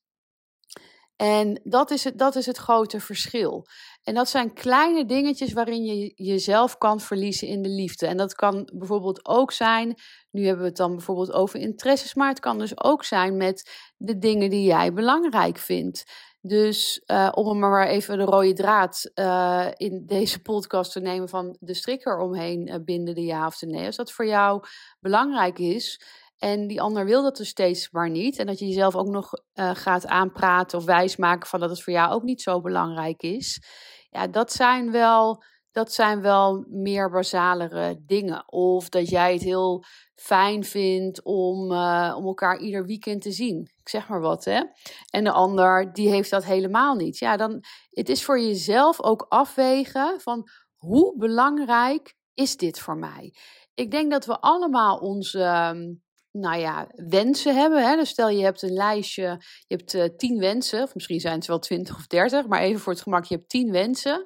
En 1.17 1.61
dat 1.65 1.91
is, 1.91 2.05
het, 2.05 2.19
dat 2.19 2.37
is 2.37 2.47
het 2.47 2.57
grote 2.57 3.01
verschil. 3.01 3.67
En 4.03 4.15
dat 4.15 4.29
zijn 4.29 4.55
kleine 4.55 5.05
dingetjes 5.05 5.53
waarin 5.53 5.85
je 5.85 6.13
jezelf 6.15 6.79
kan 6.79 7.01
verliezen 7.01 7.49
in 7.49 7.63
de 7.63 7.69
liefde. 7.69 8.07
En 8.07 8.17
dat 8.17 8.35
kan 8.35 8.71
bijvoorbeeld 8.75 9.27
ook 9.27 9.53
zijn, 9.53 9.95
nu 10.31 10.45
hebben 10.45 10.63
we 10.63 10.69
het 10.69 10.77
dan 10.77 10.97
bijvoorbeeld 10.97 11.33
over 11.33 11.61
interesses, 11.61 12.15
maar 12.15 12.29
het 12.29 12.41
kan 12.41 12.59
dus 12.59 12.83
ook 12.83 13.05
zijn 13.05 13.37
met 13.37 13.71
de 13.97 14.19
dingen 14.19 14.51
die 14.51 14.65
jij 14.65 14.93
belangrijk 14.93 15.59
vindt. 15.59 16.05
Dus 16.43 17.03
uh, 17.07 17.29
om 17.35 17.63
er 17.63 17.71
maar 17.71 17.87
even 17.87 18.19
de 18.19 18.25
rode 18.25 18.53
draad 18.53 19.11
uh, 19.15 19.67
in 19.77 20.07
deze 20.07 20.43
podcast 20.43 20.93
te 20.93 21.01
nemen 21.01 21.29
van 21.29 21.57
de 21.61 21.75
strikker 21.75 22.19
omheen 22.19 22.69
uh, 22.69 22.75
binden, 22.85 23.15
de 23.15 23.25
ja 23.25 23.47
of 23.47 23.59
de 23.59 23.67
nee. 23.67 23.87
Als 23.87 23.97
dat 23.97 24.13
voor 24.13 24.27
jou 24.27 24.63
belangrijk 25.01 25.59
is, 25.59 26.01
en 26.39 26.67
die 26.67 26.81
ander 26.81 27.05
wil 27.05 27.23
dat 27.23 27.37
dus 27.37 27.49
steeds 27.49 27.91
maar 27.91 28.11
niet. 28.11 28.39
En 28.39 28.47
dat 28.47 28.59
je 28.59 28.67
jezelf 28.67 28.97
ook 28.97 29.09
nog 29.09 29.31
gaat 29.55 30.07
aanpraten 30.07 30.79
of 30.79 30.85
wijsmaken 30.85 31.49
van 31.49 31.61
dat 31.61 31.71
het 31.71 31.83
voor 31.83 31.93
jou 31.93 32.13
ook 32.13 32.23
niet 32.23 32.43
zo 32.43 32.61
belangrijk 32.61 33.23
is. 33.23 33.63
Ja, 34.11 34.27
dat 34.27 34.53
zijn 34.53 34.91
wel, 34.91 35.45
dat 35.73 35.93
zijn 35.93 36.21
wel 36.21 36.65
meer 36.69 37.11
basalere 37.11 38.03
dingen. 38.07 38.53
Of 38.53 38.89
dat 38.89 39.09
jij 39.09 39.33
het 39.33 39.43
heel 39.43 39.85
fijn 40.15 40.65
vindt 40.65 41.23
om, 41.23 41.73
uh, 41.73 42.15
om 42.17 42.27
elkaar 42.27 42.59
ieder 42.59 42.87
weekend 42.87 43.23
te 43.23 43.33
zien. 43.33 43.71
Ik 43.81 43.89
zeg 43.89 44.09
maar 44.09 44.21
wat, 44.21 44.45
hè. 44.45 44.63
En 45.11 45.25
de 45.25 45.33
ander, 45.33 45.93
die 45.93 46.09
heeft 46.09 46.31
dat 46.31 46.45
helemaal 46.45 46.95
niet. 46.95 47.19
Ja, 47.19 47.37
dan, 47.37 47.65
het 47.91 48.09
is 48.09 48.25
voor 48.25 48.41
jezelf 48.41 49.03
ook 49.03 49.27
afwegen 49.29 50.21
van 50.21 50.49
hoe 50.77 51.19
belangrijk 51.19 52.15
is 52.35 52.57
dit 52.57 52.79
voor 52.79 52.97
mij? 52.97 53.35
Ik 53.75 53.91
denk 53.91 54.11
dat 54.11 54.27
we 54.27 54.41
allemaal 54.41 54.99
onze, 54.99 55.43
ehm, 55.43 55.93
nou 56.31 56.59
ja, 56.59 56.87
wensen 56.95 57.57
hebben. 57.57 57.89
Hè? 57.89 57.97
Dus 57.97 58.09
stel 58.09 58.29
je 58.29 58.43
hebt 58.43 58.63
een 58.63 58.73
lijstje, 58.73 59.23
je 59.67 59.77
hebt 59.77 59.95
uh, 59.95 60.05
tien 60.17 60.39
wensen, 60.39 60.83
of 60.83 60.95
misschien 60.95 61.21
zijn 61.21 61.35
het 61.35 61.47
wel 61.47 61.59
twintig 61.59 61.97
of 61.97 62.07
dertig, 62.07 62.47
maar 62.47 62.61
even 62.61 62.81
voor 62.81 62.93
het 62.93 63.03
gemak, 63.03 63.25
je 63.25 63.35
hebt 63.35 63.49
tien 63.49 63.71
wensen. 63.71 64.25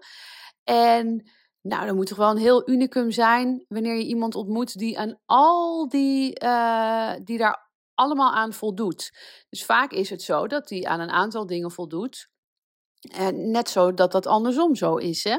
En 0.65 1.31
nou, 1.61 1.87
dan 1.87 1.97
moet 1.97 2.07
toch 2.07 2.19
wel 2.19 2.31
een 2.31 2.37
heel 2.37 2.69
unicum 2.69 3.11
zijn 3.11 3.65
wanneer 3.69 3.97
je 3.97 4.05
iemand 4.05 4.35
ontmoet 4.35 4.79
die 4.79 4.99
aan 4.99 5.21
al 5.25 5.89
die, 5.89 6.45
uh, 6.45 7.13
die 7.25 7.39
daar 7.39 7.71
allemaal 7.95 8.33
aan 8.33 8.53
voldoet. 8.53 9.11
Dus 9.49 9.65
vaak 9.65 9.93
is 9.93 10.11
het 10.11 10.23
zo 10.23 10.47
dat 10.47 10.69
die 10.69 10.89
aan 10.89 11.01
een 11.01 11.11
aantal 11.11 11.47
dingen 11.47 11.71
voldoet. 11.71 12.29
En 13.13 13.51
net 13.51 13.69
zo 13.69 13.95
dat 13.95 14.13
dat 14.13 14.27
andersom 14.27 14.75
zo 14.75 14.97
is. 14.97 15.25
Hè? 15.25 15.39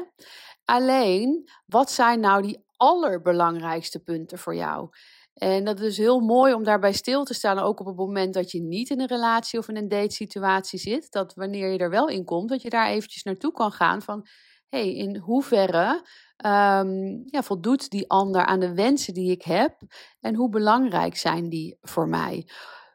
Alleen, 0.64 1.50
wat 1.66 1.90
zijn 1.90 2.20
nou 2.20 2.42
die 2.42 2.64
allerbelangrijkste 2.76 3.98
punten 4.02 4.38
voor 4.38 4.54
jou? 4.54 4.88
En 5.34 5.64
dat 5.64 5.80
is 5.80 5.96
heel 5.96 6.20
mooi 6.20 6.54
om 6.54 6.64
daarbij 6.64 6.92
stil 6.92 7.24
te 7.24 7.34
staan, 7.34 7.58
ook 7.58 7.80
op 7.80 7.86
het 7.86 7.96
moment 7.96 8.34
dat 8.34 8.50
je 8.50 8.62
niet 8.62 8.90
in 8.90 9.00
een 9.00 9.06
relatie 9.06 9.58
of 9.58 9.68
in 9.68 9.76
een 9.76 9.88
date 9.88 10.14
situatie 10.14 10.78
zit. 10.78 11.10
Dat 11.10 11.34
wanneer 11.34 11.72
je 11.72 11.78
er 11.78 11.90
wel 11.90 12.08
in 12.08 12.24
komt, 12.24 12.48
dat 12.48 12.62
je 12.62 12.70
daar 12.70 12.88
eventjes 12.88 13.22
naartoe 13.22 13.52
kan 13.52 13.72
gaan 13.72 14.02
van, 14.02 14.26
hey, 14.68 14.94
in 14.94 15.16
hoeverre 15.16 16.06
um, 16.44 17.22
ja, 17.26 17.42
voldoet 17.42 17.90
die 17.90 18.10
ander 18.10 18.44
aan 18.44 18.60
de 18.60 18.74
wensen 18.74 19.14
die 19.14 19.30
ik 19.30 19.42
heb 19.42 19.76
en 20.20 20.34
hoe 20.34 20.48
belangrijk 20.48 21.16
zijn 21.16 21.48
die 21.48 21.78
voor 21.80 22.08
mij? 22.08 22.48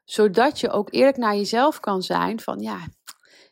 Zodat 0.04 0.60
je 0.60 0.70
ook 0.70 0.94
eerlijk 0.94 1.18
naar 1.18 1.36
jezelf 1.36 1.80
kan 1.80 2.02
zijn 2.02 2.40
van, 2.40 2.60
ja, 2.60 2.80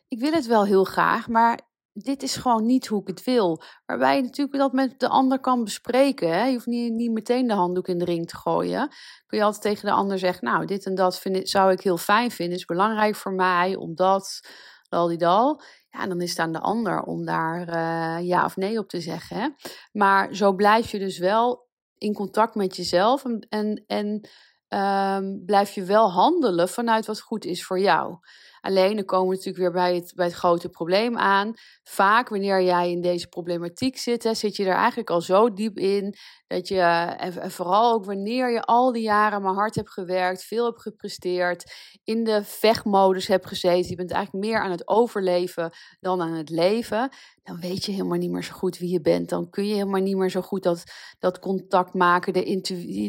ik 0.08 0.20
wil 0.20 0.32
het 0.32 0.46
wel 0.46 0.64
heel 0.64 0.84
graag, 0.84 1.28
maar 1.28 1.60
dit 1.92 2.22
is 2.22 2.36
gewoon 2.36 2.66
niet 2.66 2.86
hoe 2.86 3.00
ik 3.00 3.06
het 3.06 3.24
wil. 3.24 3.62
Waarbij 3.86 4.16
je 4.16 4.22
natuurlijk 4.22 4.58
dat 4.58 4.72
met 4.72 5.00
de 5.00 5.08
ander 5.08 5.40
kan 5.40 5.64
bespreken. 5.64 6.28
Hè? 6.28 6.44
Je 6.44 6.52
hoeft 6.52 6.66
niet, 6.66 6.92
niet 6.92 7.12
meteen 7.12 7.46
de 7.46 7.54
handdoek 7.54 7.88
in 7.88 7.98
de 7.98 8.04
ring 8.04 8.28
te 8.28 8.36
gooien. 8.36 8.88
Kun 9.26 9.38
je 9.38 9.44
altijd 9.44 9.62
tegen 9.62 9.86
de 9.86 9.94
ander 9.94 10.18
zeggen, 10.18 10.44
nou, 10.44 10.66
dit 10.66 10.86
en 10.86 10.94
dat 10.94 11.22
zou 11.42 11.72
ik 11.72 11.80
heel 11.80 11.96
fijn 11.96 12.30
vinden. 12.30 12.56
is 12.56 12.64
belangrijk 12.64 13.14
voor 13.14 13.32
mij, 13.32 13.76
omdat, 13.76 14.40
al 14.88 15.08
die 15.08 15.18
dal. 15.18 15.62
Ja, 15.90 16.06
dan 16.06 16.20
is 16.20 16.30
het 16.30 16.38
aan 16.38 16.52
de 16.52 16.60
ander 16.60 17.02
om 17.02 17.24
daar 17.24 17.68
uh, 17.68 18.26
ja 18.26 18.44
of 18.44 18.56
nee 18.56 18.78
op 18.78 18.88
te 18.88 19.00
zeggen. 19.00 19.56
Maar 19.92 20.34
zo 20.34 20.52
blijf 20.52 20.90
je 20.90 20.98
dus 20.98 21.18
wel 21.18 21.68
in 21.98 22.14
contact 22.14 22.54
met 22.54 22.76
jezelf 22.76 23.24
en, 23.48 23.84
en, 23.86 24.28
um, 24.68 25.44
blijf 25.44 25.70
je 25.70 25.84
wel 25.84 26.12
handelen 26.12 26.68
vanuit 26.68 27.06
wat 27.06 27.20
goed 27.20 27.44
is 27.44 27.64
voor 27.64 27.78
jou. 27.78 28.18
Alleen 28.60 28.96
dan 28.96 29.04
komen 29.04 29.28
we 29.28 29.34
natuurlijk 29.34 29.64
weer 29.64 29.82
bij 29.82 29.94
het, 29.94 30.12
bij 30.14 30.26
het 30.26 30.34
grote 30.34 30.68
probleem 30.68 31.18
aan. 31.18 31.52
Vaak 31.82 32.28
wanneer 32.28 32.62
jij 32.62 32.90
in 32.90 33.00
deze 33.00 33.28
problematiek 33.28 33.98
zit, 33.98 34.28
zit 34.32 34.56
je 34.56 34.64
er 34.64 34.74
eigenlijk 34.74 35.10
al 35.10 35.20
zo 35.20 35.52
diep 35.52 35.78
in 35.78 36.14
dat 36.46 36.68
je, 36.68 36.80
en, 36.80 37.50
vooral 37.50 37.92
ook 37.92 38.04
wanneer 38.04 38.52
je 38.52 38.62
al 38.62 38.92
die 38.92 39.02
jaren 39.02 39.42
maar 39.42 39.54
hard 39.54 39.74
hebt 39.74 39.90
gewerkt, 39.90 40.44
veel 40.44 40.64
hebt 40.64 40.82
gepresteerd, 40.82 41.72
in 42.04 42.24
de 42.24 42.44
vechtmodus 42.44 43.26
hebt 43.26 43.46
gezeten, 43.46 43.90
je 43.90 43.96
bent 43.96 44.10
eigenlijk 44.10 44.44
meer 44.44 44.60
aan 44.60 44.70
het 44.70 44.88
overleven 44.88 45.70
dan 46.00 46.20
aan 46.20 46.32
het 46.32 46.50
leven, 46.50 47.10
dan 47.42 47.60
weet 47.60 47.84
je 47.84 47.92
helemaal 47.92 48.18
niet 48.18 48.30
meer 48.30 48.44
zo 48.44 48.52
goed 48.52 48.78
wie 48.78 48.90
je 48.90 49.00
bent. 49.00 49.28
Dan 49.28 49.50
kun 49.50 49.66
je 49.66 49.74
helemaal 49.74 50.00
niet 50.00 50.16
meer 50.16 50.30
zo 50.30 50.40
goed 50.40 50.62
dat, 50.62 50.84
dat 51.18 51.38
contact 51.38 51.94
maken. 51.94 52.32
De 52.32 52.60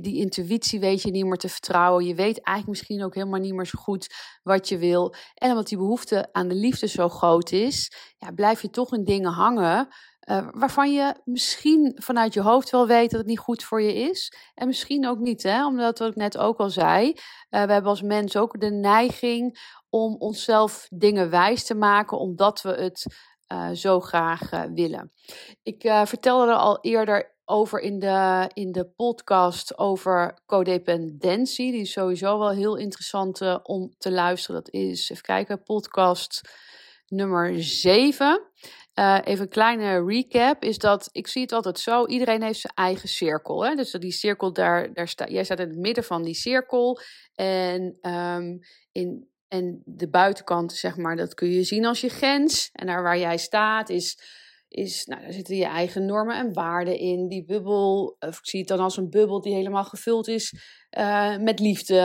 die 0.01 0.17
intuïtie 0.17 0.79
weet 0.79 1.01
je 1.01 1.12
niet 1.12 1.25
meer 1.25 1.38
te 1.38 1.50
vertrouwen. 1.50 2.05
Je 2.05 2.15
weet 2.15 2.41
eigenlijk 2.43 2.67
misschien 2.67 3.03
ook 3.03 3.15
helemaal 3.15 3.39
niet 3.39 3.53
meer 3.53 3.65
zo 3.65 3.79
goed 3.79 4.08
wat 4.43 4.70
je 4.70 4.77
wil. 4.77 5.13
En 5.41 5.50
omdat 5.50 5.67
die 5.67 5.77
behoefte 5.77 6.29
aan 6.31 6.48
de 6.48 6.55
liefde 6.55 6.88
zo 6.88 7.10
groot 7.10 7.51
is, 7.51 7.91
ja, 8.17 8.31
blijf 8.31 8.62
je 8.62 8.69
toch 8.69 8.93
in 8.93 9.03
dingen 9.03 9.31
hangen 9.31 9.88
uh, 10.25 10.48
waarvan 10.51 10.93
je 10.93 11.15
misschien 11.25 11.91
vanuit 11.95 12.33
je 12.33 12.41
hoofd 12.41 12.69
wel 12.69 12.88
weet 12.88 13.10
dat 13.10 13.19
het 13.19 13.29
niet 13.29 13.39
goed 13.39 13.63
voor 13.63 13.81
je 13.81 13.93
is. 13.93 14.33
En 14.53 14.67
misschien 14.67 15.07
ook 15.07 15.19
niet, 15.19 15.43
hè? 15.43 15.65
omdat 15.65 16.00
wat 16.00 16.10
ik 16.10 16.15
net 16.15 16.38
ook 16.38 16.57
al 16.57 16.69
zei. 16.69 17.07
Uh, 17.07 17.13
we 17.50 17.57
hebben 17.57 17.83
als 17.83 18.01
mens 18.01 18.38
ook 18.38 18.60
de 18.60 18.71
neiging 18.71 19.60
om 19.89 20.15
onszelf 20.15 20.88
dingen 20.89 21.29
wijs 21.29 21.63
te 21.63 21.75
maken, 21.75 22.17
omdat 22.17 22.62
we 22.62 22.69
het 22.69 23.05
uh, 23.53 23.69
zo 23.71 24.00
graag 24.00 24.50
willen. 24.74 25.12
Ik 25.63 25.81
vertelde 26.03 26.51
er 26.51 26.57
al 26.57 26.79
eerder 26.81 27.36
over 27.51 27.79
in 27.79 28.00
de, 28.00 28.50
in 28.53 28.72
de 28.72 28.86
podcast 28.86 29.77
over 29.77 30.39
codependentie. 30.46 31.72
Die 31.72 31.81
is 31.81 31.91
sowieso 31.91 32.39
wel 32.39 32.51
heel 32.51 32.75
interessant 32.75 33.41
om 33.63 33.93
te 33.98 34.12
luisteren. 34.12 34.63
Dat 34.63 34.74
is, 34.74 35.10
even 35.10 35.24
kijken, 35.24 35.63
podcast 35.63 36.41
nummer 37.08 37.63
7. 37.63 38.41
Uh, 38.96 39.17
even 39.24 39.43
een 39.43 39.50
kleine 39.50 40.05
recap 40.05 40.63
is 40.63 40.77
dat 40.77 41.10
ik 41.12 41.27
zie 41.27 41.41
het 41.41 41.51
altijd 41.51 41.79
zo: 41.79 42.05
iedereen 42.05 42.43
heeft 42.43 42.60
zijn 42.60 42.74
eigen 42.74 43.10
cirkel. 43.10 43.65
Hè? 43.65 43.75
Dus 43.75 43.91
die 43.91 44.12
cirkel, 44.12 44.53
daar, 44.53 44.93
daar 44.93 45.08
sta, 45.08 45.27
jij 45.27 45.43
staat 45.43 45.60
in 45.60 45.67
het 45.67 45.77
midden 45.77 46.03
van 46.03 46.24
die 46.24 46.34
cirkel. 46.34 47.00
En, 47.36 47.98
um, 48.01 48.60
in, 48.91 49.29
en 49.48 49.81
de 49.86 50.10
buitenkant, 50.10 50.74
zeg 50.74 50.98
maar, 50.98 51.15
dat 51.15 51.34
kun 51.34 51.50
je 51.50 51.63
zien 51.63 51.86
als 51.86 52.01
je 52.01 52.10
grens. 52.10 52.70
En 52.74 52.88
daar 52.88 53.03
waar 53.03 53.17
jij 53.17 53.38
staat 53.38 53.89
is. 53.89 54.39
Is, 54.72 55.06
nou, 55.06 55.22
daar 55.22 55.34
zitten 55.34 55.56
je 55.56 55.66
eigen 55.66 56.06
normen 56.06 56.36
en 56.36 56.54
waarden 56.54 56.98
in. 56.98 57.28
Die 57.28 57.46
bubbel, 57.46 58.16
of 58.20 58.38
ik 58.38 58.46
zie 58.46 58.60
het 58.60 58.68
dan 58.68 58.80
als 58.80 58.98
een 58.98 59.10
bubbel 59.10 59.42
die 59.42 59.54
helemaal 59.54 59.84
gevuld 59.84 60.28
is 60.28 60.54
uh, 60.98 61.38
met 61.38 61.60
liefde. 61.60 61.96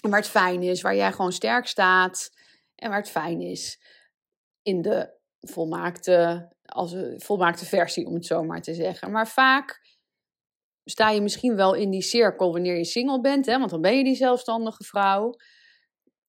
Waar 0.00 0.18
het 0.18 0.28
fijn 0.28 0.62
is, 0.62 0.80
waar 0.80 0.96
jij 0.96 1.12
gewoon 1.12 1.32
sterk 1.32 1.66
staat 1.66 2.30
en 2.74 2.88
waar 2.88 2.98
het 2.98 3.10
fijn 3.10 3.40
is. 3.40 3.80
In 4.62 4.82
de 4.82 5.18
volmaakte, 5.40 6.48
als 6.62 6.96
volmaakte 7.16 7.64
versie, 7.64 8.06
om 8.06 8.14
het 8.14 8.26
zo 8.26 8.42
maar 8.42 8.62
te 8.62 8.74
zeggen. 8.74 9.10
Maar 9.10 9.28
vaak 9.28 9.80
sta 10.84 11.10
je 11.10 11.20
misschien 11.20 11.56
wel 11.56 11.74
in 11.74 11.90
die 11.90 12.02
cirkel 12.02 12.52
wanneer 12.52 12.76
je 12.76 12.84
single 12.84 13.20
bent, 13.20 13.46
hè, 13.46 13.58
want 13.58 13.70
dan 13.70 13.80
ben 13.80 13.96
je 13.96 14.04
die 14.04 14.16
zelfstandige 14.16 14.84
vrouw. 14.84 15.34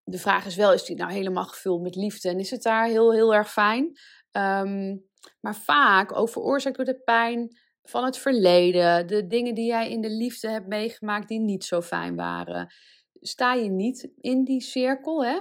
De 0.03 0.17
vraag 0.17 0.45
is 0.45 0.55
wel, 0.55 0.73
is 0.73 0.83
die 0.83 0.95
nou 0.95 1.11
helemaal 1.11 1.45
gevuld 1.45 1.81
met 1.81 1.95
liefde 1.95 2.29
en 2.29 2.39
is 2.39 2.51
het 2.51 2.61
daar 2.61 2.87
heel, 2.87 3.13
heel 3.13 3.33
erg 3.33 3.51
fijn? 3.51 3.97
Um, 4.31 5.05
maar 5.41 5.55
vaak 5.55 6.17
ook 6.17 6.29
veroorzaakt 6.29 6.75
door 6.75 6.85
de 6.85 7.01
pijn 7.03 7.57
van 7.83 8.03
het 8.05 8.17
verleden, 8.17 9.07
de 9.07 9.27
dingen 9.27 9.55
die 9.55 9.65
jij 9.65 9.89
in 9.89 10.01
de 10.01 10.09
liefde 10.09 10.49
hebt 10.49 10.67
meegemaakt 10.67 11.27
die 11.27 11.39
niet 11.39 11.63
zo 11.63 11.81
fijn 11.81 12.15
waren. 12.15 12.73
Sta 13.13 13.53
je 13.53 13.69
niet 13.69 14.11
in 14.21 14.43
die 14.43 14.61
cirkel, 14.61 15.25
hè? 15.25 15.39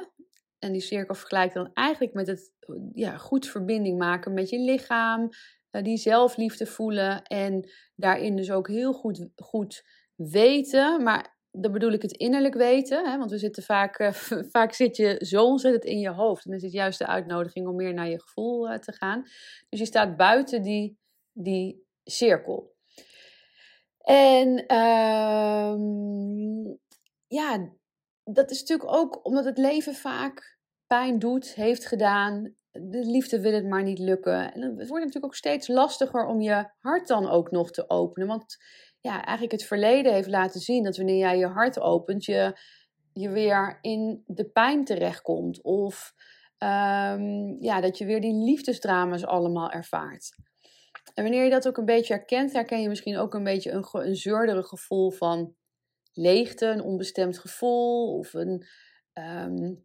En 0.59 0.73
die 0.73 0.81
cirkel 0.81 1.15
vergelijkt 1.15 1.55
dan 1.55 1.71
eigenlijk 1.73 2.15
met 2.15 2.27
het 2.27 2.53
ja, 2.93 3.17
goed 3.17 3.47
verbinding 3.47 3.99
maken 3.99 4.35
met 4.35 4.51
je 4.51 4.59
lichaam, 4.59 5.29
uh, 5.71 5.83
die 5.83 5.97
zelfliefde 5.97 6.67
voelen 6.67 7.23
en 7.23 7.71
daarin 7.95 8.37
dus 8.37 8.51
ook 8.51 8.69
heel 8.69 8.93
goed, 8.93 9.29
goed 9.37 9.85
weten, 10.15 11.03
maar 11.03 11.34
dan 11.57 11.73
bedoel 11.73 11.93
ik 11.93 12.03
het 12.03 12.13
innerlijk 12.13 12.55
weten, 12.55 13.11
hè, 13.11 13.19
want 13.19 13.31
we 13.31 13.39
zitten 13.39 13.63
vaak, 13.63 13.99
uh, 13.99 14.13
vaak 14.57 14.73
zit 14.73 14.97
je 14.97 15.17
zo 15.19 15.45
ontzettend 15.45 15.85
in 15.85 15.99
je 15.99 16.11
hoofd 16.11 16.45
en 16.45 16.51
dan 16.51 16.59
is 16.59 16.65
het 16.65 16.73
juist 16.73 16.99
de 16.99 17.07
uitnodiging 17.07 17.67
om 17.67 17.77
meer 17.77 17.95
naar 17.95 18.09
je 18.09 18.21
gevoel 18.21 18.71
uh, 18.71 18.79
te 18.79 18.93
gaan. 18.93 19.23
Dus 19.69 19.79
je 19.79 19.87
staat 19.87 20.17
buiten 20.17 20.63
die, 20.63 20.99
die 21.33 21.87
cirkel. 22.05 22.73
En 23.99 24.77
um, 24.77 26.79
ja, 27.27 27.73
dat 28.25 28.51
is 28.51 28.61
natuurlijk 28.61 28.93
ook 28.93 29.27
omdat 29.27 29.45
het 29.45 29.59
leven 29.59 29.95
vaak 29.95 30.59
pijn 30.87 31.19
doet, 31.19 31.55
heeft 31.55 31.87
gedaan. 31.87 32.55
De 32.71 33.05
liefde 33.05 33.41
wil 33.41 33.53
het 33.53 33.67
maar 33.67 33.83
niet 33.83 33.99
lukken. 33.99 34.53
En 34.53 34.63
het 34.63 34.89
wordt 34.89 35.05
natuurlijk 35.05 35.25
ook 35.25 35.35
steeds 35.35 35.69
lastiger 35.69 36.27
om 36.27 36.41
je 36.41 36.71
hart 36.79 37.09
dan 37.09 37.29
ook 37.29 37.51
nog 37.51 37.71
te 37.71 37.91
openen. 37.91 38.29
Want 38.29 38.57
ja, 39.05 39.25
eigenlijk 39.25 39.53
het 39.53 39.65
verleden 39.65 40.13
heeft 40.13 40.29
laten 40.29 40.61
zien 40.61 40.83
dat 40.83 40.97
wanneer 40.97 41.19
jij 41.19 41.39
je 41.39 41.47
hart 41.47 41.81
opent, 41.81 42.25
je, 42.25 42.59
je 43.13 43.31
weer 43.31 43.79
in 43.81 44.23
de 44.27 44.45
pijn 44.45 44.85
terechtkomt. 44.85 45.63
Of 45.63 46.15
um, 46.59 47.57
ja, 47.61 47.81
dat 47.81 47.99
je 47.99 48.05
weer 48.05 48.21
die 48.21 48.45
liefdesdrama's 48.45 49.25
allemaal 49.25 49.71
ervaart. 49.71 50.37
En 51.15 51.23
wanneer 51.23 51.45
je 51.45 51.51
dat 51.51 51.69
ook 51.69 51.77
een 51.77 51.85
beetje 51.85 52.15
herkent, 52.15 52.53
herken 52.53 52.81
je 52.81 52.89
misschien 52.89 53.19
ook 53.19 53.35
een 53.35 53.45
beetje 53.45 53.71
een, 53.71 53.85
een 53.93 54.65
gevoel 54.65 55.11
van 55.11 55.55
leegte, 56.13 56.67
een 56.67 56.83
onbestemd 56.83 57.39
gevoel 57.39 58.19
of 58.19 58.35
een, 58.35 58.67
um, 59.13 59.85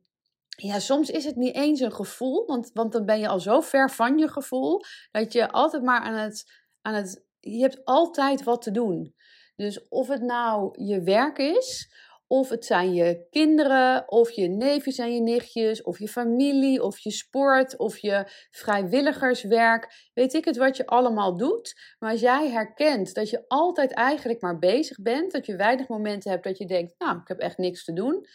ja, 0.50 0.80
soms 0.80 1.10
is 1.10 1.26
het 1.26 1.36
niet 1.36 1.56
eens 1.56 1.80
een 1.80 1.94
gevoel, 1.94 2.46
want, 2.46 2.72
want 2.74 2.92
dan 2.92 3.06
ben 3.06 3.20
je 3.20 3.28
al 3.28 3.40
zo 3.40 3.60
ver 3.60 3.92
van 3.92 4.18
je 4.18 4.28
gevoel 4.28 4.82
dat 5.12 5.34
je 5.34 5.52
altijd 5.52 5.84
maar 5.84 6.02
aan 6.02 6.16
het, 6.16 6.64
aan 6.82 6.94
het. 6.94 7.28
Je 7.40 7.62
hebt 7.62 7.86
altijd 7.86 8.44
wat 8.44 8.62
te 8.62 8.72
doen. 8.72 9.16
Dus 9.56 9.88
of 9.88 10.08
het 10.08 10.22
nou 10.22 10.84
je 10.84 11.02
werk 11.02 11.38
is, 11.38 11.90
Of 12.32 12.50
het 12.50 12.66
zijn 12.66 12.94
je 12.94 13.28
kinderen, 13.30 14.12
of 14.12 14.32
je 14.32 14.48
neefjes 14.48 14.98
en 14.98 15.14
je 15.14 15.22
nichtjes, 15.22 15.84
of 15.84 16.00
je 16.00 16.08
familie, 16.08 16.84
of 16.84 17.00
je 17.00 17.12
sport, 17.12 17.78
of 17.78 17.98
je 17.98 18.24
vrijwilligerswerk. 18.52 20.10
Weet 20.14 20.34
ik 20.34 20.46
het 20.46 20.58
wat 20.58 20.78
je 20.78 20.86
allemaal 20.86 21.38
doet. 21.38 21.96
Maar 22.00 22.12
als 22.12 22.20
jij 22.20 22.50
herkent 22.50 23.14
dat 23.14 23.30
je 23.30 23.46
altijd 23.48 23.92
eigenlijk 23.94 24.42
maar 24.42 24.60
bezig 24.60 25.02
bent, 25.02 25.32
dat 25.32 25.46
je 25.46 25.56
weinig 25.56 25.88
momenten 25.88 26.32
hebt 26.32 26.44
dat 26.44 26.58
je 26.58 26.66
denkt, 26.66 26.94
nou, 26.98 27.18
ik 27.18 27.28
heb 27.28 27.40
echt 27.40 27.58
niks 27.58 27.84
te 27.84 27.94
doen. 27.94 28.26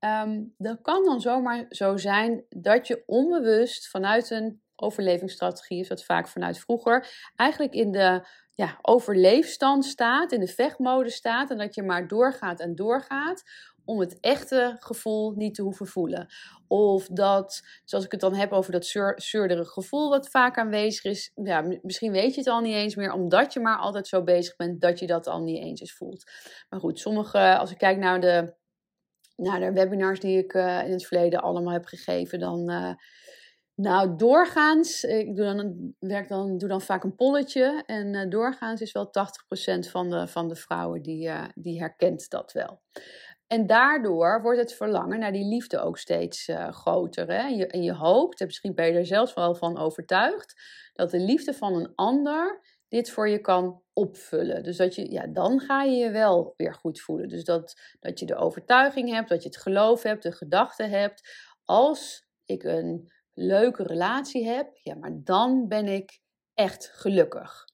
Um, 0.00 0.54
dan 0.58 0.80
kan 0.80 1.04
dan 1.04 1.20
zomaar 1.20 1.66
zo 1.68 1.96
zijn 1.96 2.44
dat 2.48 2.86
je 2.86 3.02
onbewust 3.06 3.88
vanuit 3.88 4.30
een 4.30 4.62
overlevingsstrategie, 4.76 5.80
is 5.80 5.88
dat 5.88 6.04
vaak 6.04 6.28
vanuit 6.28 6.58
vroeger, 6.58 7.30
eigenlijk 7.36 7.74
in 7.74 7.92
de 7.92 8.26
ja, 8.58 8.78
overleefstand 8.82 9.84
staat, 9.84 10.32
in 10.32 10.40
de 10.40 10.46
vechtmode 10.46 11.10
staat 11.10 11.50
en 11.50 11.58
dat 11.58 11.74
je 11.74 11.82
maar 11.82 12.08
doorgaat 12.08 12.60
en 12.60 12.74
doorgaat 12.74 13.42
om 13.84 14.00
het 14.00 14.20
echte 14.20 14.76
gevoel 14.78 15.32
niet 15.36 15.54
te 15.54 15.62
hoeven 15.62 15.86
voelen. 15.86 16.26
Of 16.68 17.06
dat, 17.06 17.62
zoals 17.84 18.04
ik 18.04 18.10
het 18.10 18.20
dan 18.20 18.34
heb 18.34 18.52
over 18.52 18.72
dat 18.72 19.14
zeurdere 19.16 19.64
gevoel 19.64 20.08
wat 20.08 20.30
vaak 20.30 20.58
aanwezig 20.58 21.04
is, 21.04 21.32
ja, 21.34 21.64
misschien 21.82 22.12
weet 22.12 22.34
je 22.34 22.40
het 22.40 22.48
al 22.48 22.60
niet 22.60 22.74
eens 22.74 22.94
meer, 22.94 23.12
omdat 23.12 23.52
je 23.52 23.60
maar 23.60 23.78
altijd 23.78 24.06
zo 24.06 24.22
bezig 24.22 24.56
bent 24.56 24.80
dat 24.80 24.98
je 24.98 25.06
dat 25.06 25.26
al 25.26 25.42
niet 25.42 25.62
eens 25.62 25.80
eens 25.80 25.94
voelt. 25.94 26.30
Maar 26.68 26.80
goed, 26.80 26.98
sommige, 26.98 27.56
als 27.58 27.70
ik 27.70 27.78
kijk 27.78 27.98
naar 27.98 28.20
de, 28.20 28.54
naar 29.36 29.60
de 29.60 29.72
webinars 29.72 30.20
die 30.20 30.38
ik 30.38 30.54
uh, 30.54 30.84
in 30.84 30.92
het 30.92 31.06
verleden 31.06 31.40
allemaal 31.40 31.72
heb 31.72 31.84
gegeven, 31.84 32.38
dan... 32.38 32.70
Uh, 32.70 32.92
nou, 33.80 34.16
doorgaans, 34.16 35.04
ik 35.04 35.36
doe 35.36 35.44
dan, 35.44 35.94
werk 35.98 36.28
dan, 36.28 36.58
doe 36.58 36.68
dan 36.68 36.80
vaak 36.80 37.04
een 37.04 37.14
polletje. 37.14 37.82
En 37.86 38.14
uh, 38.14 38.30
doorgaans 38.30 38.80
is 38.80 38.92
wel 38.92 39.06
80% 39.06 39.90
van 39.90 40.10
de, 40.10 40.26
van 40.26 40.48
de 40.48 40.56
vrouwen 40.56 41.02
die, 41.02 41.28
uh, 41.28 41.44
die 41.54 41.78
herkent 41.78 42.30
dat 42.30 42.52
wel. 42.52 42.80
En 43.46 43.66
daardoor 43.66 44.42
wordt 44.42 44.58
het 44.58 44.74
verlangen 44.74 45.18
naar 45.18 45.32
die 45.32 45.48
liefde 45.48 45.78
ook 45.78 45.98
steeds 45.98 46.50
groter. 46.70 47.26
Hè? 47.26 47.38
En, 47.38 47.56
je, 47.56 47.66
en 47.66 47.82
je 47.82 47.94
hoopt, 47.94 48.40
en 48.40 48.46
misschien 48.46 48.74
ben 48.74 48.86
je 48.86 48.92
er 48.92 49.06
zelfs 49.06 49.34
wel 49.34 49.54
van 49.54 49.78
overtuigd, 49.78 50.54
dat 50.92 51.10
de 51.10 51.20
liefde 51.20 51.54
van 51.54 51.74
een 51.74 51.92
ander 51.94 52.60
dit 52.88 53.10
voor 53.10 53.28
je 53.28 53.40
kan 53.40 53.82
opvullen. 53.92 54.62
Dus 54.62 54.76
dat 54.76 54.94
je, 54.94 55.10
ja, 55.10 55.26
dan 55.26 55.60
ga 55.60 55.82
je 55.82 55.96
je 55.96 56.10
wel 56.10 56.54
weer 56.56 56.74
goed 56.74 57.00
voelen. 57.00 57.28
Dus 57.28 57.44
dat, 57.44 57.80
dat 58.00 58.18
je 58.18 58.26
de 58.26 58.36
overtuiging 58.36 59.10
hebt, 59.10 59.28
dat 59.28 59.42
je 59.42 59.48
het 59.48 59.58
geloof 59.58 60.02
hebt, 60.02 60.22
de 60.22 60.32
gedachte 60.32 60.84
hebt. 60.84 61.28
Als 61.64 62.26
ik 62.44 62.62
een 62.62 63.10
leuke 63.38 63.82
relatie 63.82 64.46
heb, 64.46 64.70
ja, 64.82 64.94
maar 64.94 65.12
dan 65.24 65.68
ben 65.68 65.86
ik 65.86 66.20
echt 66.54 66.90
gelukkig. 66.92 67.64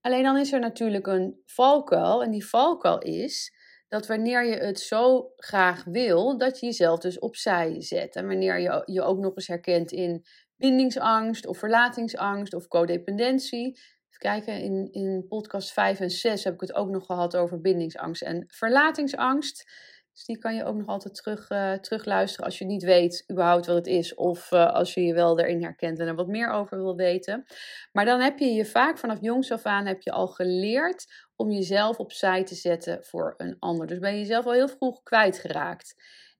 Alleen 0.00 0.22
dan 0.22 0.36
is 0.36 0.52
er 0.52 0.60
natuurlijk 0.60 1.06
een 1.06 1.42
valkuil. 1.46 2.22
En 2.22 2.30
die 2.30 2.46
valkuil 2.46 2.98
is 2.98 3.56
dat 3.88 4.06
wanneer 4.06 4.46
je 4.46 4.56
het 4.56 4.80
zo 4.80 5.32
graag 5.36 5.84
wil, 5.84 6.38
dat 6.38 6.60
je 6.60 6.66
jezelf 6.66 6.98
dus 6.98 7.18
opzij 7.18 7.82
zet. 7.82 8.16
En 8.16 8.26
wanneer 8.26 8.60
je 8.60 8.82
je 8.84 9.02
ook 9.02 9.18
nog 9.18 9.36
eens 9.36 9.46
herkent 9.46 9.92
in 9.92 10.24
bindingsangst 10.56 11.46
of 11.46 11.58
verlatingsangst 11.58 12.54
of 12.54 12.68
codependentie. 12.68 13.66
Even 13.66 14.18
kijken, 14.18 14.62
in, 14.62 14.92
in 14.92 15.26
podcast 15.28 15.72
5 15.72 16.00
en 16.00 16.10
6 16.10 16.44
heb 16.44 16.54
ik 16.54 16.60
het 16.60 16.74
ook 16.74 16.88
nog 16.88 17.06
gehad 17.06 17.36
over 17.36 17.60
bindingsangst 17.60 18.22
en 18.22 18.44
verlatingsangst. 18.46 19.70
Dus 20.18 20.26
die 20.26 20.38
kan 20.38 20.54
je 20.54 20.64
ook 20.64 20.76
nog 20.76 20.86
altijd 20.86 21.14
terug, 21.14 21.50
uh, 21.50 21.72
terugluisteren 21.72 22.44
als 22.44 22.58
je 22.58 22.64
niet 22.64 22.82
weet 22.82 23.24
überhaupt 23.30 23.66
wat 23.66 23.76
het 23.76 23.86
is. 23.86 24.14
Of 24.14 24.52
uh, 24.52 24.72
als 24.72 24.94
je 24.94 25.00
je 25.00 25.14
wel 25.14 25.38
erin 25.38 25.62
herkent 25.62 25.98
en 25.98 26.06
er 26.06 26.14
wat 26.14 26.26
meer 26.26 26.50
over 26.50 26.76
wil 26.76 26.96
weten. 26.96 27.44
Maar 27.92 28.04
dan 28.04 28.20
heb 28.20 28.38
je 28.38 28.52
je 28.52 28.64
vaak 28.64 28.98
vanaf 28.98 29.18
jongs 29.20 29.52
af 29.52 29.64
aan 29.64 29.86
heb 29.86 30.02
je 30.02 30.10
al 30.10 30.26
geleerd 30.26 31.26
om 31.36 31.50
jezelf 31.50 31.98
opzij 31.98 32.44
te 32.44 32.54
zetten 32.54 33.04
voor 33.04 33.34
een 33.36 33.56
ander. 33.58 33.86
Dus 33.86 33.98
ben 33.98 34.12
je 34.12 34.18
jezelf 34.18 34.46
al 34.46 34.52
heel 34.52 34.68
vroeg 34.68 35.02
kwijtgeraakt. 35.02 35.94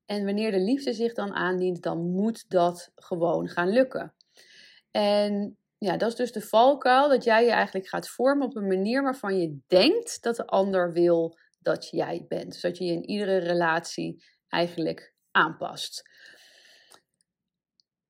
En 0.07 0.25
wanneer 0.25 0.51
de 0.51 0.61
liefde 0.61 0.93
zich 0.93 1.15
dan 1.15 1.35
aandient, 1.35 1.83
dan 1.83 2.11
moet 2.11 2.51
dat 2.51 2.93
gewoon 2.95 3.49
gaan 3.49 3.69
lukken. 3.69 4.15
En 4.91 5.59
ja, 5.79 5.97
dat 5.97 6.09
is 6.09 6.17
dus 6.17 6.33
de 6.33 6.41
valkuil 6.41 7.09
dat 7.09 7.25
jij 7.25 7.45
je 7.45 7.51
eigenlijk 7.51 7.87
gaat 7.87 8.09
vormen 8.09 8.47
op 8.47 8.57
een 8.57 8.67
manier 8.67 9.03
waarvan 9.03 9.41
je 9.41 9.59
denkt 9.67 10.23
dat 10.23 10.37
de 10.37 10.47
ander 10.47 10.93
wil 10.93 11.37
dat 11.59 11.88
jij 11.91 12.25
bent. 12.29 12.53
Dus 12.53 12.61
dat 12.61 12.79
je 12.79 12.85
je 12.85 12.93
in 12.93 13.09
iedere 13.09 13.38
relatie 13.38 14.25
eigenlijk 14.49 15.15
aanpast. 15.31 16.03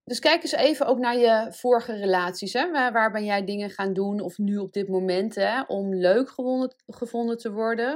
Dus 0.05 0.19
kijk 0.19 0.43
eens 0.43 0.53
even 0.53 0.87
ook 0.87 0.99
naar 0.99 1.17
je 1.19 1.47
vorige 1.51 1.93
relaties. 1.93 2.53
Hè? 2.53 2.71
Waar, 2.71 3.13
ben 3.13 3.25
jij 3.25 3.45
dingen 3.45 3.71
gaan 3.71 3.93
doen, 3.93 4.21
of 4.21 4.39
nu 4.39 4.57
op 4.57 4.73
dit 4.73 4.89
moment, 4.89 5.35
hè, 5.35 5.63
om 5.63 5.95
leuk 5.95 6.31
gevonden, 6.87 7.39
te 7.39 7.53
worden. 7.53 7.95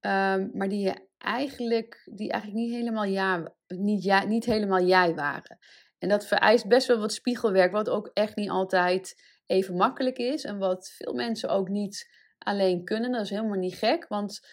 Um, 0.00 0.50
maar 0.52 0.68
die, 0.68 0.80
je 0.80 1.08
eigenlijk, 1.18 2.10
die 2.14 2.30
eigenlijk 2.30 2.62
niet 2.62 2.74
helemaal, 2.74 3.04
ja, 3.04 3.54
niet, 3.66 4.02
ja, 4.02 4.24
niet 4.24 4.44
helemaal 4.44 4.84
jij 4.84 5.14
waren. 5.14 5.58
En 5.98 6.08
dat 6.08 6.26
vereist 6.26 6.68
best 6.68 6.86
wel 6.86 6.98
wat 6.98 7.12
spiegelwerk, 7.12 7.72
wat 7.72 7.88
ook 7.88 8.10
echt 8.12 8.36
niet 8.36 8.50
altijd 8.50 9.14
even 9.46 9.76
makkelijk 9.76 10.16
is. 10.16 10.44
En 10.44 10.58
wat 10.58 10.92
veel 10.96 11.14
mensen 11.14 11.48
ook 11.48 11.68
niet 11.68 12.10
alleen 12.38 12.84
kunnen. 12.84 13.12
Dat 13.12 13.22
is 13.22 13.30
helemaal 13.30 13.58
niet 13.58 13.74
gek, 13.74 14.08
want 14.08 14.46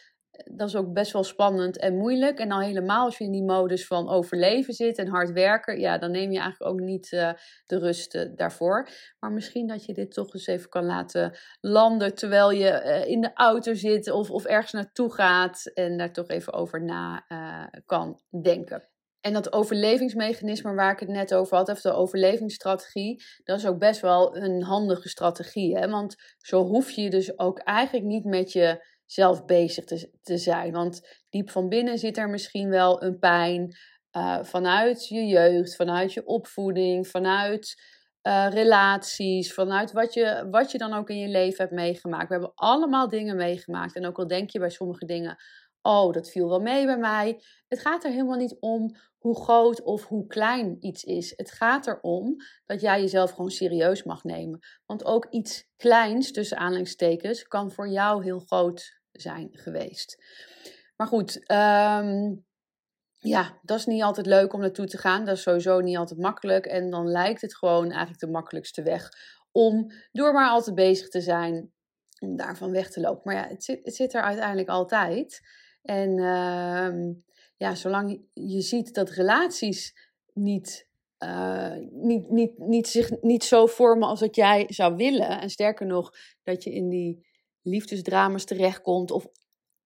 dat 0.52 0.68
is 0.68 0.76
ook 0.76 0.94
best 0.94 1.12
wel 1.12 1.24
spannend 1.24 1.78
en 1.78 1.98
moeilijk. 1.98 2.40
En 2.40 2.50
dan 2.50 2.62
helemaal 2.62 3.06
als 3.06 3.18
je 3.18 3.24
in 3.24 3.32
die 3.32 3.44
modus 3.44 3.88
van 3.88 4.10
overleven 4.10 4.74
zit 4.74 4.98
en 4.98 5.08
hard 5.08 5.32
werken, 5.32 5.80
ja, 5.80 5.98
dan 5.98 6.12
neem 6.12 6.32
je 6.32 6.40
eigenlijk 6.40 6.72
ook 6.72 6.80
niet 6.80 7.12
uh, 7.12 7.32
de 7.66 7.80
rust 7.80 8.16
uh, 8.16 8.22
daarvoor. 8.36 8.90
Maar 9.20 9.32
misschien 9.32 9.68
dat 9.68 9.86
je 9.86 9.94
dit 9.94 10.14
toch 10.14 10.34
eens 10.34 10.48
even 10.48 10.70
kan 10.70 10.86
laten 10.86 11.38
landen 11.60 12.16
terwijl 12.16 12.52
je 12.52 12.84
uh, 12.86 13.06
in 13.06 13.22
de 13.22 13.34
auto 13.34 13.74
zit 13.74 14.12
of, 14.12 14.30
of 14.30 14.46
ergens 14.46 14.72
naartoe 14.72 15.14
gaat 15.14 15.66
en 15.74 15.98
daar 15.98 16.14
toch 16.14 16.28
even 16.28 16.54
over 16.54 16.84
na 16.84 17.26
kan 17.86 18.22
denken. 18.42 18.90
En 19.22 19.34
dat 19.34 19.54
overlevingsmechanisme 19.54 20.74
waar 20.74 20.92
ik 20.92 21.00
het 21.00 21.10
net 21.10 21.34
over 21.34 21.58
had, 21.58 21.70
of 21.70 21.82
de 21.82 21.92
overlevingsstrategie, 21.92 23.24
dat 23.44 23.58
is 23.58 23.68
ook 23.68 23.80
best 23.80 24.02
wel 24.02 24.38
een 24.38 24.64
handige 24.64 25.10
strategie. 25.10 25.78
Hè? 25.78 25.90
Want 25.90 26.16
zo 26.38 26.64
hoef 26.64 26.90
je 26.90 27.10
dus 27.10 27.40
ook 27.40 27.60
eigenlijk 27.60 28.06
niet 28.06 28.26
met 28.26 28.52
je 28.52 28.86
zelf 29.12 29.46
bezig 29.46 29.86
te, 30.22 30.38
zijn. 30.38 30.72
Want 30.72 31.02
diep 31.30 31.50
van 31.50 31.70
binnen 31.70 31.98
zit 31.98 32.18
er 32.18 32.30
misschien 32.30 32.70
wel 32.70 33.04
een 33.04 33.20
pijn 33.20 33.76
uh, 34.18 34.44
vanuit 34.44 35.08
je 35.08 35.26
jeugd, 35.26 35.76
vanuit 35.76 36.14
je 36.14 36.26
opvoeding, 36.26 37.08
vanuit 37.08 37.82
uh, 38.28 38.48
relaties, 38.50 39.54
vanuit 39.54 39.92
wat 39.92 40.14
je, 40.14 40.48
wat 40.52 40.72
je 40.72 40.78
dan 40.78 40.94
ook 40.94 41.10
in 41.10 41.18
je 41.18 41.28
leven 41.28 41.58
hebt 41.58 41.76
meegemaakt. 41.76 42.28
We 42.28 42.34
hebben 42.34 42.52
allemaal 42.56 43.10
dingen 43.10 43.36
meegemaakt. 43.36 43.96
En 43.96 44.06
ook 44.06 44.18
al 44.18 44.28
denk 44.28 44.50
je 44.50 44.60
bij 44.60 44.70
sommige 44.70 45.06
dingen, 45.06 45.38
oh, 45.82 46.14
dat 46.14 46.30
viel 46.30 46.50
wel 46.50 46.60
mee 46.60 46.86
bij 46.86 46.98
mij. 46.98 47.42
Het 47.68 47.80
gaat 47.80 48.04
er 48.04 48.12
helemaal 48.12 48.38
niet 48.38 48.58
om 48.60 48.96
hoe 49.18 49.42
groot 49.44 49.82
of 49.82 50.06
hoe 50.06 50.28
klein 50.28 50.78
iets 50.80 51.04
is. 51.04 51.34
Het 51.36 51.52
gaat 51.52 51.88
erom 51.88 52.36
dat 52.66 52.82
jij 52.82 53.02
jezelf 53.02 53.32
gewoon 53.32 53.52
serieus 53.52 54.04
mag 54.04 54.24
nemen. 54.24 54.60
Want 54.86 55.06
ook 55.06 55.28
iets 55.30 55.68
kleins, 55.76 56.32
tussen 56.32 56.58
aanleidingstekens, 56.58 57.48
kan 57.48 57.72
voor 57.72 57.90
jou 57.90 58.24
heel 58.24 58.40
groot 58.40 59.01
zijn 59.12 59.50
geweest. 59.52 60.24
Maar 60.96 61.08
goed, 61.08 61.46
ehm, 61.46 62.34
ja, 63.20 63.60
dat 63.62 63.78
is 63.78 63.86
niet 63.86 64.02
altijd 64.02 64.26
leuk 64.26 64.54
om 64.54 64.60
naartoe 64.60 64.86
te 64.86 64.98
gaan. 64.98 65.26
Dat 65.26 65.36
is 65.36 65.42
sowieso 65.42 65.80
niet 65.80 65.98
altijd 65.98 66.20
makkelijk. 66.20 66.66
En 66.66 66.90
dan 66.90 67.08
lijkt 67.08 67.42
het 67.42 67.56
gewoon 67.56 67.90
eigenlijk 67.90 68.20
de 68.20 68.30
makkelijkste 68.30 68.84
weg 68.84 69.10
om 69.52 69.92
door 70.12 70.34
maar 70.34 70.50
altijd 70.50 70.76
bezig 70.76 71.10
te 71.10 71.22
zijn, 71.22 71.72
om 72.20 72.36
daarvan 72.36 72.72
weg 72.72 72.92
te 72.92 73.00
lopen. 73.00 73.22
Maar 73.24 73.36
ja, 73.36 73.48
het 73.48 73.96
zit, 73.96 74.14
er 74.14 74.22
uiteindelijk 74.22 74.70
altijd. 74.70 75.42
En 75.82 76.18
uh, 76.18 77.14
ja, 77.58 77.76
zolang 77.76 78.22
je 78.34 78.62
ziet 78.62 78.94
dat 78.94 79.10
relaties 79.10 80.10
niet, 80.34 80.88
uh, 81.24 81.76
niet, 81.90 82.30
niet, 82.30 82.58
niet, 82.58 82.88
zich 82.88 83.22
niet 83.22 83.44
zo 83.44 83.66
vormen 83.66 84.08
als 84.08 84.20
dat 84.20 84.36
jij 84.36 84.66
zou 84.68 84.96
willen. 84.96 85.40
En 85.42 85.50
sterker 85.50 85.86
nog, 85.86 86.14
dat 86.44 86.64
je 86.64 86.74
in 86.74 86.90
die 86.90 87.30
liefdesdramas 87.62 88.46
terechtkomt 88.46 89.12
of 89.12 89.26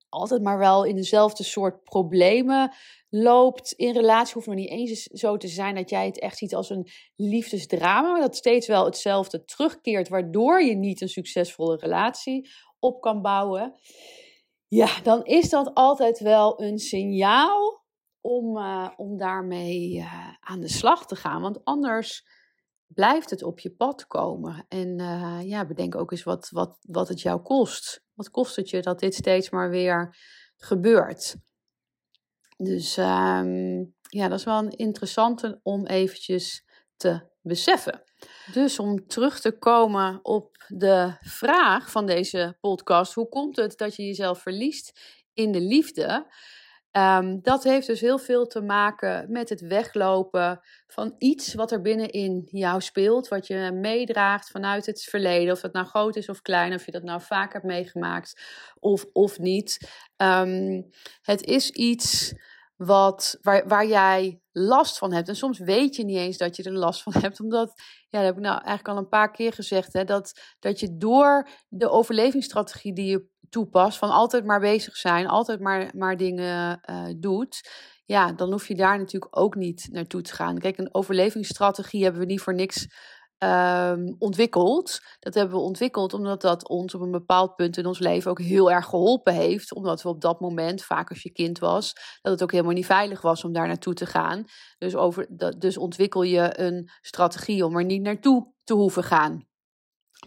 altijd 0.09 0.41
maar 0.41 0.57
wel 0.57 0.83
in 0.83 0.95
dezelfde 0.95 1.43
soort 1.43 1.83
problemen 1.83 2.73
loopt 3.09 3.71
in 3.71 3.93
relatie. 3.93 4.33
Hoeft 4.33 4.47
nog 4.47 4.55
niet 4.55 4.69
eens 4.69 5.03
zo 5.03 5.37
te 5.37 5.47
zijn 5.47 5.75
dat 5.75 5.89
jij 5.89 6.05
het 6.05 6.19
echt 6.19 6.37
ziet 6.37 6.55
als 6.55 6.69
een 6.69 6.87
liefdesdrama, 7.15 8.11
maar 8.11 8.21
dat 8.21 8.35
steeds 8.35 8.67
wel 8.67 8.85
hetzelfde 8.85 9.43
terugkeert, 9.43 10.09
waardoor 10.09 10.61
je 10.61 10.75
niet 10.75 11.01
een 11.01 11.09
succesvolle 11.09 11.77
relatie 11.77 12.49
op 12.79 13.01
kan 13.01 13.21
bouwen. 13.21 13.79
Ja, 14.67 15.01
dan 15.03 15.23
is 15.23 15.49
dat 15.49 15.73
altijd 15.73 16.19
wel 16.19 16.61
een 16.61 16.79
signaal 16.79 17.83
om, 18.21 18.57
uh, 18.57 18.89
om 18.95 19.17
daarmee 19.17 19.95
uh, 19.95 20.29
aan 20.39 20.59
de 20.59 20.67
slag 20.67 21.05
te 21.05 21.15
gaan. 21.15 21.41
Want 21.41 21.63
anders 21.63 22.25
blijft 22.87 23.29
het 23.29 23.43
op 23.43 23.59
je 23.59 23.71
pad 23.71 24.07
komen. 24.07 24.65
En 24.67 24.99
uh, 24.99 25.39
ja, 25.43 25.65
bedenk 25.65 25.95
ook 25.95 26.11
eens 26.11 26.23
wat, 26.23 26.49
wat, 26.49 26.77
wat 26.81 27.07
het 27.07 27.21
jou 27.21 27.41
kost. 27.41 28.03
Wat 28.13 28.29
kost 28.29 28.55
het 28.55 28.69
je 28.69 28.81
dat 28.81 28.99
dit 28.99 29.15
steeds 29.15 29.49
maar 29.49 29.69
weer 29.69 30.15
gebeurt? 30.57 31.35
Dus 32.57 32.97
um, 32.97 33.95
ja, 34.09 34.27
dat 34.27 34.39
is 34.39 34.45
wel 34.45 34.57
een 34.57 34.77
interessante 34.77 35.59
om 35.63 35.85
eventjes 35.85 36.65
te 36.97 37.33
beseffen. 37.41 38.03
Dus 38.53 38.79
om 38.79 39.07
terug 39.07 39.39
te 39.39 39.57
komen 39.57 40.19
op 40.23 40.65
de 40.67 41.17
vraag 41.19 41.91
van 41.91 42.05
deze 42.05 42.57
podcast: 42.59 43.13
hoe 43.13 43.29
komt 43.29 43.55
het 43.55 43.77
dat 43.77 43.95
je 43.95 44.05
jezelf 44.05 44.41
verliest 44.41 44.99
in 45.33 45.51
de 45.51 45.61
liefde? 45.61 46.33
Ehm, 46.95 47.37
dat 47.41 47.63
heeft 47.63 47.87
dus 47.87 48.01
heel 48.01 48.17
veel 48.17 48.47
te 48.47 48.61
maken 48.61 49.31
met 49.31 49.49
het 49.49 49.61
weglopen 49.61 50.59
van 50.87 51.15
iets 51.17 51.53
wat 51.53 51.71
er 51.71 51.81
binnenin 51.81 52.47
jou 52.51 52.81
speelt, 52.81 53.27
wat 53.27 53.47
je 53.47 53.71
meedraagt 53.73 54.49
vanuit 54.49 54.85
het 54.85 55.03
verleden. 55.03 55.53
Of 55.53 55.59
dat 55.59 55.73
nou 55.73 55.85
groot 55.85 56.15
is 56.15 56.29
of 56.29 56.41
klein, 56.41 56.73
of 56.73 56.85
je 56.85 56.91
dat 56.91 57.03
nou 57.03 57.21
vaak 57.21 57.53
hebt 57.53 57.65
meegemaakt 57.65 58.41
of, 58.79 59.05
of 59.13 59.39
niet. 59.39 59.91
Ehm, 60.15 60.81
het 61.21 61.43
is 61.45 61.69
iets 61.69 62.33
wat, 62.75 63.37
waar, 63.41 63.67
waar 63.67 63.87
jij 63.87 64.39
last 64.51 64.97
van 64.97 65.13
hebt. 65.13 65.27
En 65.27 65.35
soms 65.35 65.59
weet 65.59 65.95
je 65.95 66.03
niet 66.03 66.17
eens 66.17 66.37
dat 66.37 66.55
je 66.55 66.63
er 66.63 66.77
last 66.77 67.03
van 67.03 67.13
hebt, 67.21 67.39
omdat, 67.39 67.73
ja, 68.09 68.17
dat 68.19 68.27
heb 68.27 68.35
ik 68.35 68.41
nou 68.41 68.55
eigenlijk 68.55 68.87
al 68.87 68.97
een 68.97 69.09
paar 69.09 69.31
keer 69.31 69.53
gezegd, 69.53 69.93
hè, 69.93 70.03
dat, 70.03 70.55
dat 70.59 70.79
je 70.79 70.97
door 70.97 71.49
de 71.67 71.89
overlevingsstrategie 71.89 72.93
die 72.93 73.09
je 73.09 73.27
toepast, 73.49 73.97
van 73.97 74.09
altijd 74.09 74.45
maar 74.45 74.59
bezig 74.59 74.95
zijn, 74.95 75.27
altijd 75.27 75.59
maar, 75.59 75.91
maar 75.95 76.17
dingen 76.17 76.81
uh, 76.89 77.05
doet, 77.17 77.69
ja, 78.05 78.31
dan 78.31 78.51
hoef 78.51 78.67
je 78.67 78.75
daar 78.75 78.97
natuurlijk 78.97 79.37
ook 79.37 79.55
niet 79.55 79.87
naartoe 79.91 80.21
te 80.21 80.33
gaan. 80.33 80.57
Kijk, 80.57 80.77
een 80.77 80.93
overlevingsstrategie 80.93 82.03
hebben 82.03 82.21
we 82.21 82.27
niet 82.27 82.41
voor 82.41 82.53
niks 82.53 82.87
um, 83.45 84.15
ontwikkeld. 84.19 84.99
Dat 85.19 85.33
hebben 85.33 85.55
we 85.55 85.61
ontwikkeld 85.61 86.13
omdat 86.13 86.41
dat 86.41 86.67
ons 86.67 86.95
op 86.95 87.01
een 87.01 87.11
bepaald 87.11 87.55
punt 87.55 87.77
in 87.77 87.85
ons 87.85 87.99
leven 87.99 88.31
ook 88.31 88.41
heel 88.41 88.71
erg 88.71 88.85
geholpen 88.85 89.33
heeft. 89.33 89.73
Omdat 89.73 90.01
we 90.01 90.09
op 90.09 90.21
dat 90.21 90.39
moment, 90.39 90.83
vaak 90.83 91.09
als 91.09 91.23
je 91.23 91.31
kind 91.31 91.59
was, 91.59 91.93
dat 92.21 92.31
het 92.31 92.43
ook 92.43 92.51
helemaal 92.51 92.73
niet 92.73 92.85
veilig 92.85 93.21
was 93.21 93.43
om 93.43 93.53
daar 93.53 93.67
naartoe 93.67 93.93
te 93.93 94.05
gaan. 94.05 94.45
Dus, 94.77 94.95
over, 94.95 95.27
dus 95.57 95.77
ontwikkel 95.77 96.23
je 96.23 96.59
een 96.59 96.89
strategie 97.01 97.65
om 97.65 97.77
er 97.77 97.85
niet 97.85 98.01
naartoe 98.01 98.53
te 98.63 98.73
hoeven 98.73 99.03
gaan. 99.03 99.47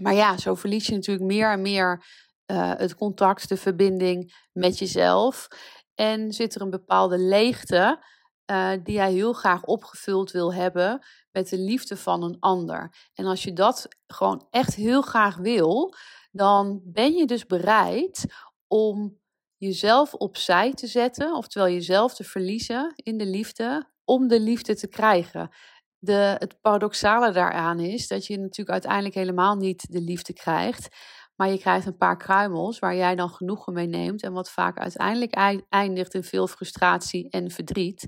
Maar 0.01 0.15
ja, 0.15 0.37
zo 0.37 0.55
verlies 0.55 0.87
je 0.87 0.95
natuurlijk 0.95 1.27
meer 1.27 1.51
en 1.51 1.63
meer 1.63 2.05
uh, 2.47 2.73
het 2.77 2.95
contact, 2.95 3.49
de 3.49 3.57
verbinding 3.57 4.47
met 4.53 4.79
jezelf. 4.79 5.49
En 5.95 6.33
zit 6.33 6.55
er 6.55 6.61
een 6.61 6.71
bepaalde 6.71 7.19
leegte 7.19 8.05
uh, 8.51 8.71
die 8.83 8.95
jij 8.95 9.13
heel 9.13 9.33
graag 9.33 9.65
opgevuld 9.65 10.31
wil 10.31 10.55
hebben 10.55 11.07
met 11.33 11.49
de 11.49 11.59
liefde 11.59 11.97
van 11.97 12.23
een 12.23 12.37
ander. 12.41 12.95
En 13.15 13.25
als 13.25 13.43
je 13.43 13.53
dat 13.53 13.89
gewoon 14.07 14.47
echt 14.51 14.75
heel 14.75 15.03
graag 15.03 15.37
wil, 15.37 15.95
dan 16.31 16.81
ben 16.85 17.13
je 17.13 17.27
dus 17.27 17.47
bereid 17.47 18.25
om 18.67 19.19
jezelf 19.57 20.15
opzij 20.15 20.73
te 20.73 20.87
zetten, 20.87 21.35
oftewel 21.35 21.69
jezelf 21.69 22.15
te 22.15 22.25
verliezen 22.25 22.93
in 22.97 23.19
de 23.19 23.27
liefde, 23.27 23.91
om 24.05 24.29
de 24.29 24.41
liefde 24.41 24.75
te 24.77 24.89
krijgen. 24.89 25.51
De, 25.99 26.37
het 26.39 26.61
paradoxale 26.61 27.33
daaraan 27.33 27.81
is 27.81 28.09
dat 28.09 28.27
je 28.27 28.39
natuurlijk 28.39 28.71
uiteindelijk 28.71 29.15
helemaal 29.15 29.57
niet 29.57 29.93
de 29.93 30.01
liefde 30.01 30.33
krijgt, 30.33 30.89
maar 31.38 31.48
je 31.48 31.59
krijgt 31.59 31.87
een 31.87 31.96
paar 31.96 32.16
kruimels 32.16 32.79
waar 32.79 32.96
jij 32.96 33.14
dan 33.14 33.31
genoegen 33.31 33.72
mee 33.72 33.87
neemt 33.87 34.22
en 34.22 34.33
wat 34.33 34.51
vaak 34.51 34.79
uiteindelijk 34.79 35.35
eindigt 35.68 36.14
in 36.14 36.24
veel 36.24 36.46
frustratie 36.46 37.31
en 37.31 37.51
verdriet. 37.51 38.07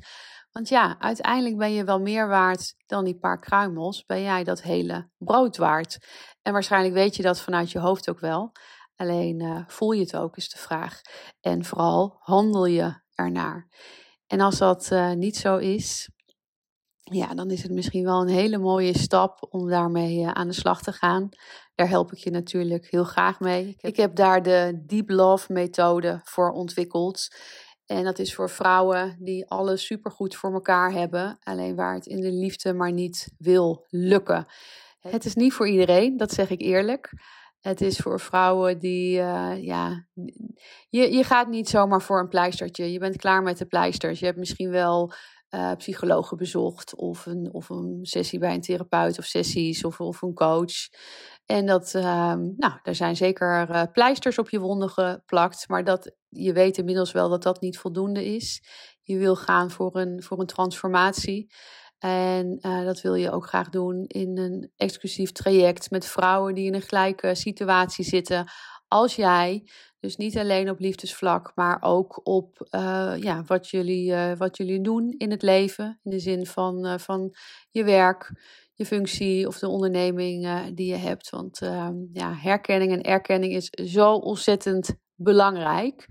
Want 0.52 0.68
ja, 0.68 0.96
uiteindelijk 0.98 1.56
ben 1.56 1.72
je 1.72 1.84
wel 1.84 2.00
meer 2.00 2.28
waard 2.28 2.74
dan 2.86 3.04
die 3.04 3.18
paar 3.18 3.40
kruimels. 3.40 4.04
Ben 4.04 4.22
jij 4.22 4.44
dat 4.44 4.62
hele 4.62 5.10
brood 5.18 5.56
waard? 5.56 5.98
En 6.42 6.52
waarschijnlijk 6.52 6.94
weet 6.94 7.16
je 7.16 7.22
dat 7.22 7.40
vanuit 7.40 7.70
je 7.70 7.78
hoofd 7.78 8.10
ook 8.10 8.20
wel. 8.20 8.52
Alleen 8.96 9.40
uh, 9.40 9.60
voel 9.66 9.92
je 9.92 10.00
het 10.00 10.16
ook, 10.16 10.36
is 10.36 10.48
de 10.48 10.58
vraag. 10.58 11.00
En 11.40 11.64
vooral 11.64 12.16
handel 12.18 12.66
je 12.66 13.00
ernaar. 13.14 13.68
En 14.26 14.40
als 14.40 14.58
dat 14.58 14.90
uh, 14.92 15.12
niet 15.12 15.36
zo 15.36 15.56
is, 15.56 16.10
ja, 17.10 17.34
dan 17.34 17.50
is 17.50 17.62
het 17.62 17.72
misschien 17.72 18.04
wel 18.04 18.20
een 18.20 18.28
hele 18.28 18.58
mooie 18.58 18.98
stap 18.98 19.46
om 19.50 19.68
daarmee 19.68 20.18
uh, 20.18 20.30
aan 20.30 20.46
de 20.46 20.54
slag 20.54 20.82
te 20.82 20.92
gaan. 20.92 21.28
Daar 21.74 21.88
help 21.88 22.12
ik 22.12 22.18
je 22.18 22.30
natuurlijk 22.30 22.86
heel 22.90 23.04
graag 23.04 23.40
mee. 23.40 23.68
Ik 23.68 23.80
heb, 23.80 23.90
ik 23.90 23.96
heb 23.96 24.14
daar 24.14 24.42
de 24.42 24.82
Deep 24.86 25.10
Love 25.10 25.52
methode 25.52 26.20
voor 26.24 26.50
ontwikkeld. 26.50 27.28
En 27.86 28.04
dat 28.04 28.18
is 28.18 28.34
voor 28.34 28.50
vrouwen 28.50 29.16
die 29.18 29.48
alles 29.48 29.86
supergoed 29.86 30.36
voor 30.36 30.52
elkaar 30.52 30.92
hebben, 30.92 31.38
alleen 31.42 31.76
waar 31.76 31.94
het 31.94 32.06
in 32.06 32.20
de 32.20 32.32
liefde 32.32 32.72
maar 32.72 32.92
niet 32.92 33.34
wil 33.38 33.86
lukken. 33.88 34.46
Het 35.00 35.24
is 35.24 35.34
niet 35.34 35.52
voor 35.52 35.68
iedereen, 35.68 36.16
dat 36.16 36.32
zeg 36.32 36.50
ik 36.50 36.60
eerlijk. 36.60 37.12
Het 37.60 37.80
is 37.80 37.98
voor 37.98 38.20
vrouwen 38.20 38.78
die, 38.78 39.18
uh, 39.18 39.62
ja, 39.62 40.06
je, 40.88 41.12
je 41.12 41.24
gaat 41.24 41.48
niet 41.48 41.68
zomaar 41.68 42.02
voor 42.02 42.20
een 42.20 42.28
pleistertje. 42.28 42.92
Je 42.92 42.98
bent 42.98 43.16
klaar 43.16 43.42
met 43.42 43.58
de 43.58 43.66
pleisters. 43.66 44.18
Je 44.18 44.26
hebt 44.26 44.38
misschien 44.38 44.70
wel 44.70 45.12
uh, 45.50 45.72
psychologen 45.76 46.36
bezocht 46.36 46.94
of 46.94 47.26
een, 47.26 47.48
of 47.52 47.68
een 47.68 47.98
sessie 48.02 48.38
bij 48.38 48.54
een 48.54 48.60
therapeut 48.60 49.18
of 49.18 49.24
sessies 49.24 49.84
of, 49.84 50.00
of 50.00 50.22
een 50.22 50.34
coach. 50.34 50.88
En 51.46 51.66
dat, 51.66 51.94
uh, 51.94 52.02
nou, 52.56 52.72
er 52.82 52.94
zijn 52.94 53.16
zeker 53.16 53.70
uh, 53.70 53.82
pleisters 53.92 54.38
op 54.38 54.50
je 54.50 54.60
wonden 54.60 54.90
geplakt, 54.90 55.68
maar 55.68 55.84
dat, 55.84 56.14
je 56.28 56.52
weet 56.52 56.78
inmiddels 56.78 57.12
wel 57.12 57.28
dat 57.28 57.42
dat 57.42 57.60
niet 57.60 57.78
voldoende 57.78 58.34
is. 58.34 58.62
Je 59.02 59.18
wil 59.18 59.36
gaan 59.36 59.70
voor 59.70 59.96
een, 59.96 60.22
voor 60.22 60.40
een 60.40 60.46
transformatie. 60.46 61.52
En 61.98 62.58
uh, 62.60 62.84
dat 62.84 63.00
wil 63.00 63.14
je 63.14 63.30
ook 63.30 63.46
graag 63.46 63.68
doen 63.68 64.04
in 64.06 64.38
een 64.38 64.70
exclusief 64.76 65.32
traject 65.32 65.90
met 65.90 66.06
vrouwen 66.06 66.54
die 66.54 66.66
in 66.66 66.74
een 66.74 66.82
gelijke 66.82 67.34
situatie 67.34 68.04
zitten 68.04 68.50
als 68.88 69.16
jij. 69.16 69.70
Dus 70.00 70.16
niet 70.16 70.38
alleen 70.38 70.70
op 70.70 70.78
liefdesvlak, 70.78 71.52
maar 71.54 71.78
ook 71.80 72.20
op 72.22 72.68
uh, 72.70 73.14
ja, 73.18 73.42
wat, 73.46 73.68
jullie, 73.68 74.10
uh, 74.10 74.32
wat 74.36 74.56
jullie 74.56 74.80
doen 74.80 75.14
in 75.18 75.30
het 75.30 75.42
leven. 75.42 76.00
In 76.02 76.10
de 76.10 76.18
zin 76.18 76.46
van, 76.46 77.00
van 77.00 77.34
je 77.70 77.84
werk, 77.84 78.32
je 78.74 78.86
functie 78.86 79.46
of 79.46 79.58
de 79.58 79.68
onderneming 79.68 80.66
die 80.74 80.86
je 80.86 80.96
hebt. 80.96 81.30
Want 81.30 81.62
uh, 81.62 81.88
ja, 82.12 82.34
herkenning 82.34 82.92
en 82.92 83.02
erkenning 83.02 83.52
is 83.52 83.68
zo 83.70 84.12
ontzettend 84.14 84.94
belangrijk. 85.14 86.06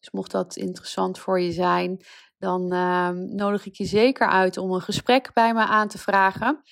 Dus 0.00 0.10
mocht 0.10 0.30
dat 0.30 0.56
interessant 0.56 1.18
voor 1.18 1.40
je 1.40 1.52
zijn, 1.52 2.04
dan 2.38 2.74
uh, 2.74 3.08
nodig 3.10 3.66
ik 3.66 3.74
je 3.74 3.84
zeker 3.84 4.28
uit 4.28 4.56
om 4.56 4.72
een 4.72 4.80
gesprek 4.80 5.32
bij 5.32 5.54
me 5.54 5.66
aan 5.66 5.88
te 5.88 5.98
vragen. 5.98 6.62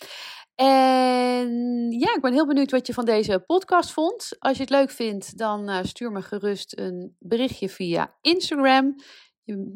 En 0.58 1.90
ja, 1.90 2.14
ik 2.14 2.20
ben 2.20 2.32
heel 2.32 2.46
benieuwd 2.46 2.70
wat 2.70 2.86
je 2.86 2.92
van 2.92 3.04
deze 3.04 3.42
podcast 3.46 3.92
vond. 3.92 4.36
Als 4.38 4.56
je 4.56 4.62
het 4.62 4.70
leuk 4.70 4.90
vindt, 4.90 5.38
dan 5.38 5.70
uh, 5.70 5.78
stuur 5.82 6.12
me 6.12 6.22
gerust 6.22 6.78
een 6.78 7.16
berichtje 7.18 7.68
via 7.68 8.14
Instagram. 8.20 8.94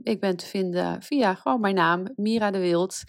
Ik 0.03 0.21
ben 0.21 0.37
te 0.37 0.47
vinden 0.47 1.03
via 1.03 1.35
gewoon 1.35 1.61
mijn 1.61 1.75
naam, 1.75 2.12
Mira 2.14 2.51
de 2.51 2.59
Wild. 2.59 3.03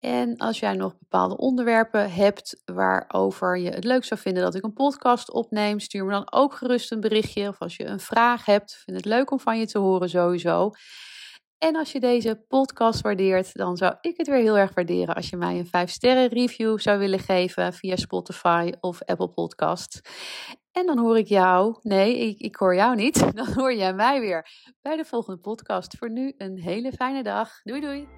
En 0.00 0.36
als 0.36 0.58
jij 0.58 0.74
nog 0.74 0.98
bepaalde 0.98 1.36
onderwerpen 1.36 2.12
hebt 2.12 2.62
waarover 2.64 3.58
je 3.58 3.70
het 3.70 3.84
leuk 3.84 4.04
zou 4.04 4.20
vinden 4.20 4.42
dat 4.42 4.54
ik 4.54 4.64
een 4.64 4.72
podcast 4.72 5.32
opneem, 5.32 5.80
stuur 5.80 6.04
me 6.04 6.10
dan 6.10 6.32
ook 6.32 6.54
gerust 6.54 6.92
een 6.92 7.00
berichtje. 7.00 7.48
Of 7.48 7.58
als 7.58 7.76
je 7.76 7.84
een 7.84 8.00
vraag 8.00 8.44
hebt, 8.44 8.82
vind 8.84 8.96
het 8.96 9.06
leuk 9.06 9.30
om 9.30 9.40
van 9.40 9.58
je 9.58 9.66
te 9.66 9.78
horen 9.78 10.08
sowieso. 10.08 10.70
En 11.58 11.76
als 11.76 11.92
je 11.92 12.00
deze 12.00 12.44
podcast 12.48 13.00
waardeert, 13.00 13.54
dan 13.54 13.76
zou 13.76 13.94
ik 14.00 14.16
het 14.16 14.26
weer 14.26 14.40
heel 14.40 14.58
erg 14.58 14.74
waarderen 14.74 15.14
als 15.14 15.30
je 15.30 15.36
mij 15.36 15.58
een 15.58 15.66
5 15.66 15.90
sterren 15.90 16.28
review 16.28 16.78
zou 16.78 16.98
willen 16.98 17.18
geven 17.18 17.72
via 17.72 17.96
Spotify 17.96 18.72
of 18.80 19.02
Apple 19.02 19.28
Podcast. 19.28 20.00
En 20.72 20.86
dan 20.86 20.98
hoor 20.98 21.18
ik 21.18 21.26
jou, 21.26 21.78
nee, 21.82 22.18
ik, 22.18 22.38
ik 22.38 22.56
hoor 22.56 22.74
jou 22.74 22.96
niet, 22.96 23.20
dan 23.36 23.52
hoor 23.52 23.74
jij 23.74 23.94
mij 23.94 24.20
weer 24.20 24.48
bij 24.82 24.96
de 24.96 25.04
volgende 25.04 25.40
podcast. 25.40 25.96
Voor 25.98 26.10
nu 26.10 26.34
een 26.36 26.58
hele 26.58 26.92
fijne 26.92 27.22
dag. 27.22 27.62
Doei 27.62 27.80
doei! 27.80 28.08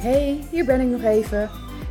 Hey, 0.00 0.44
hier 0.50 0.64
ben 0.64 0.80
ik 0.80 0.88
nog 0.88 1.02
even. 1.02 1.63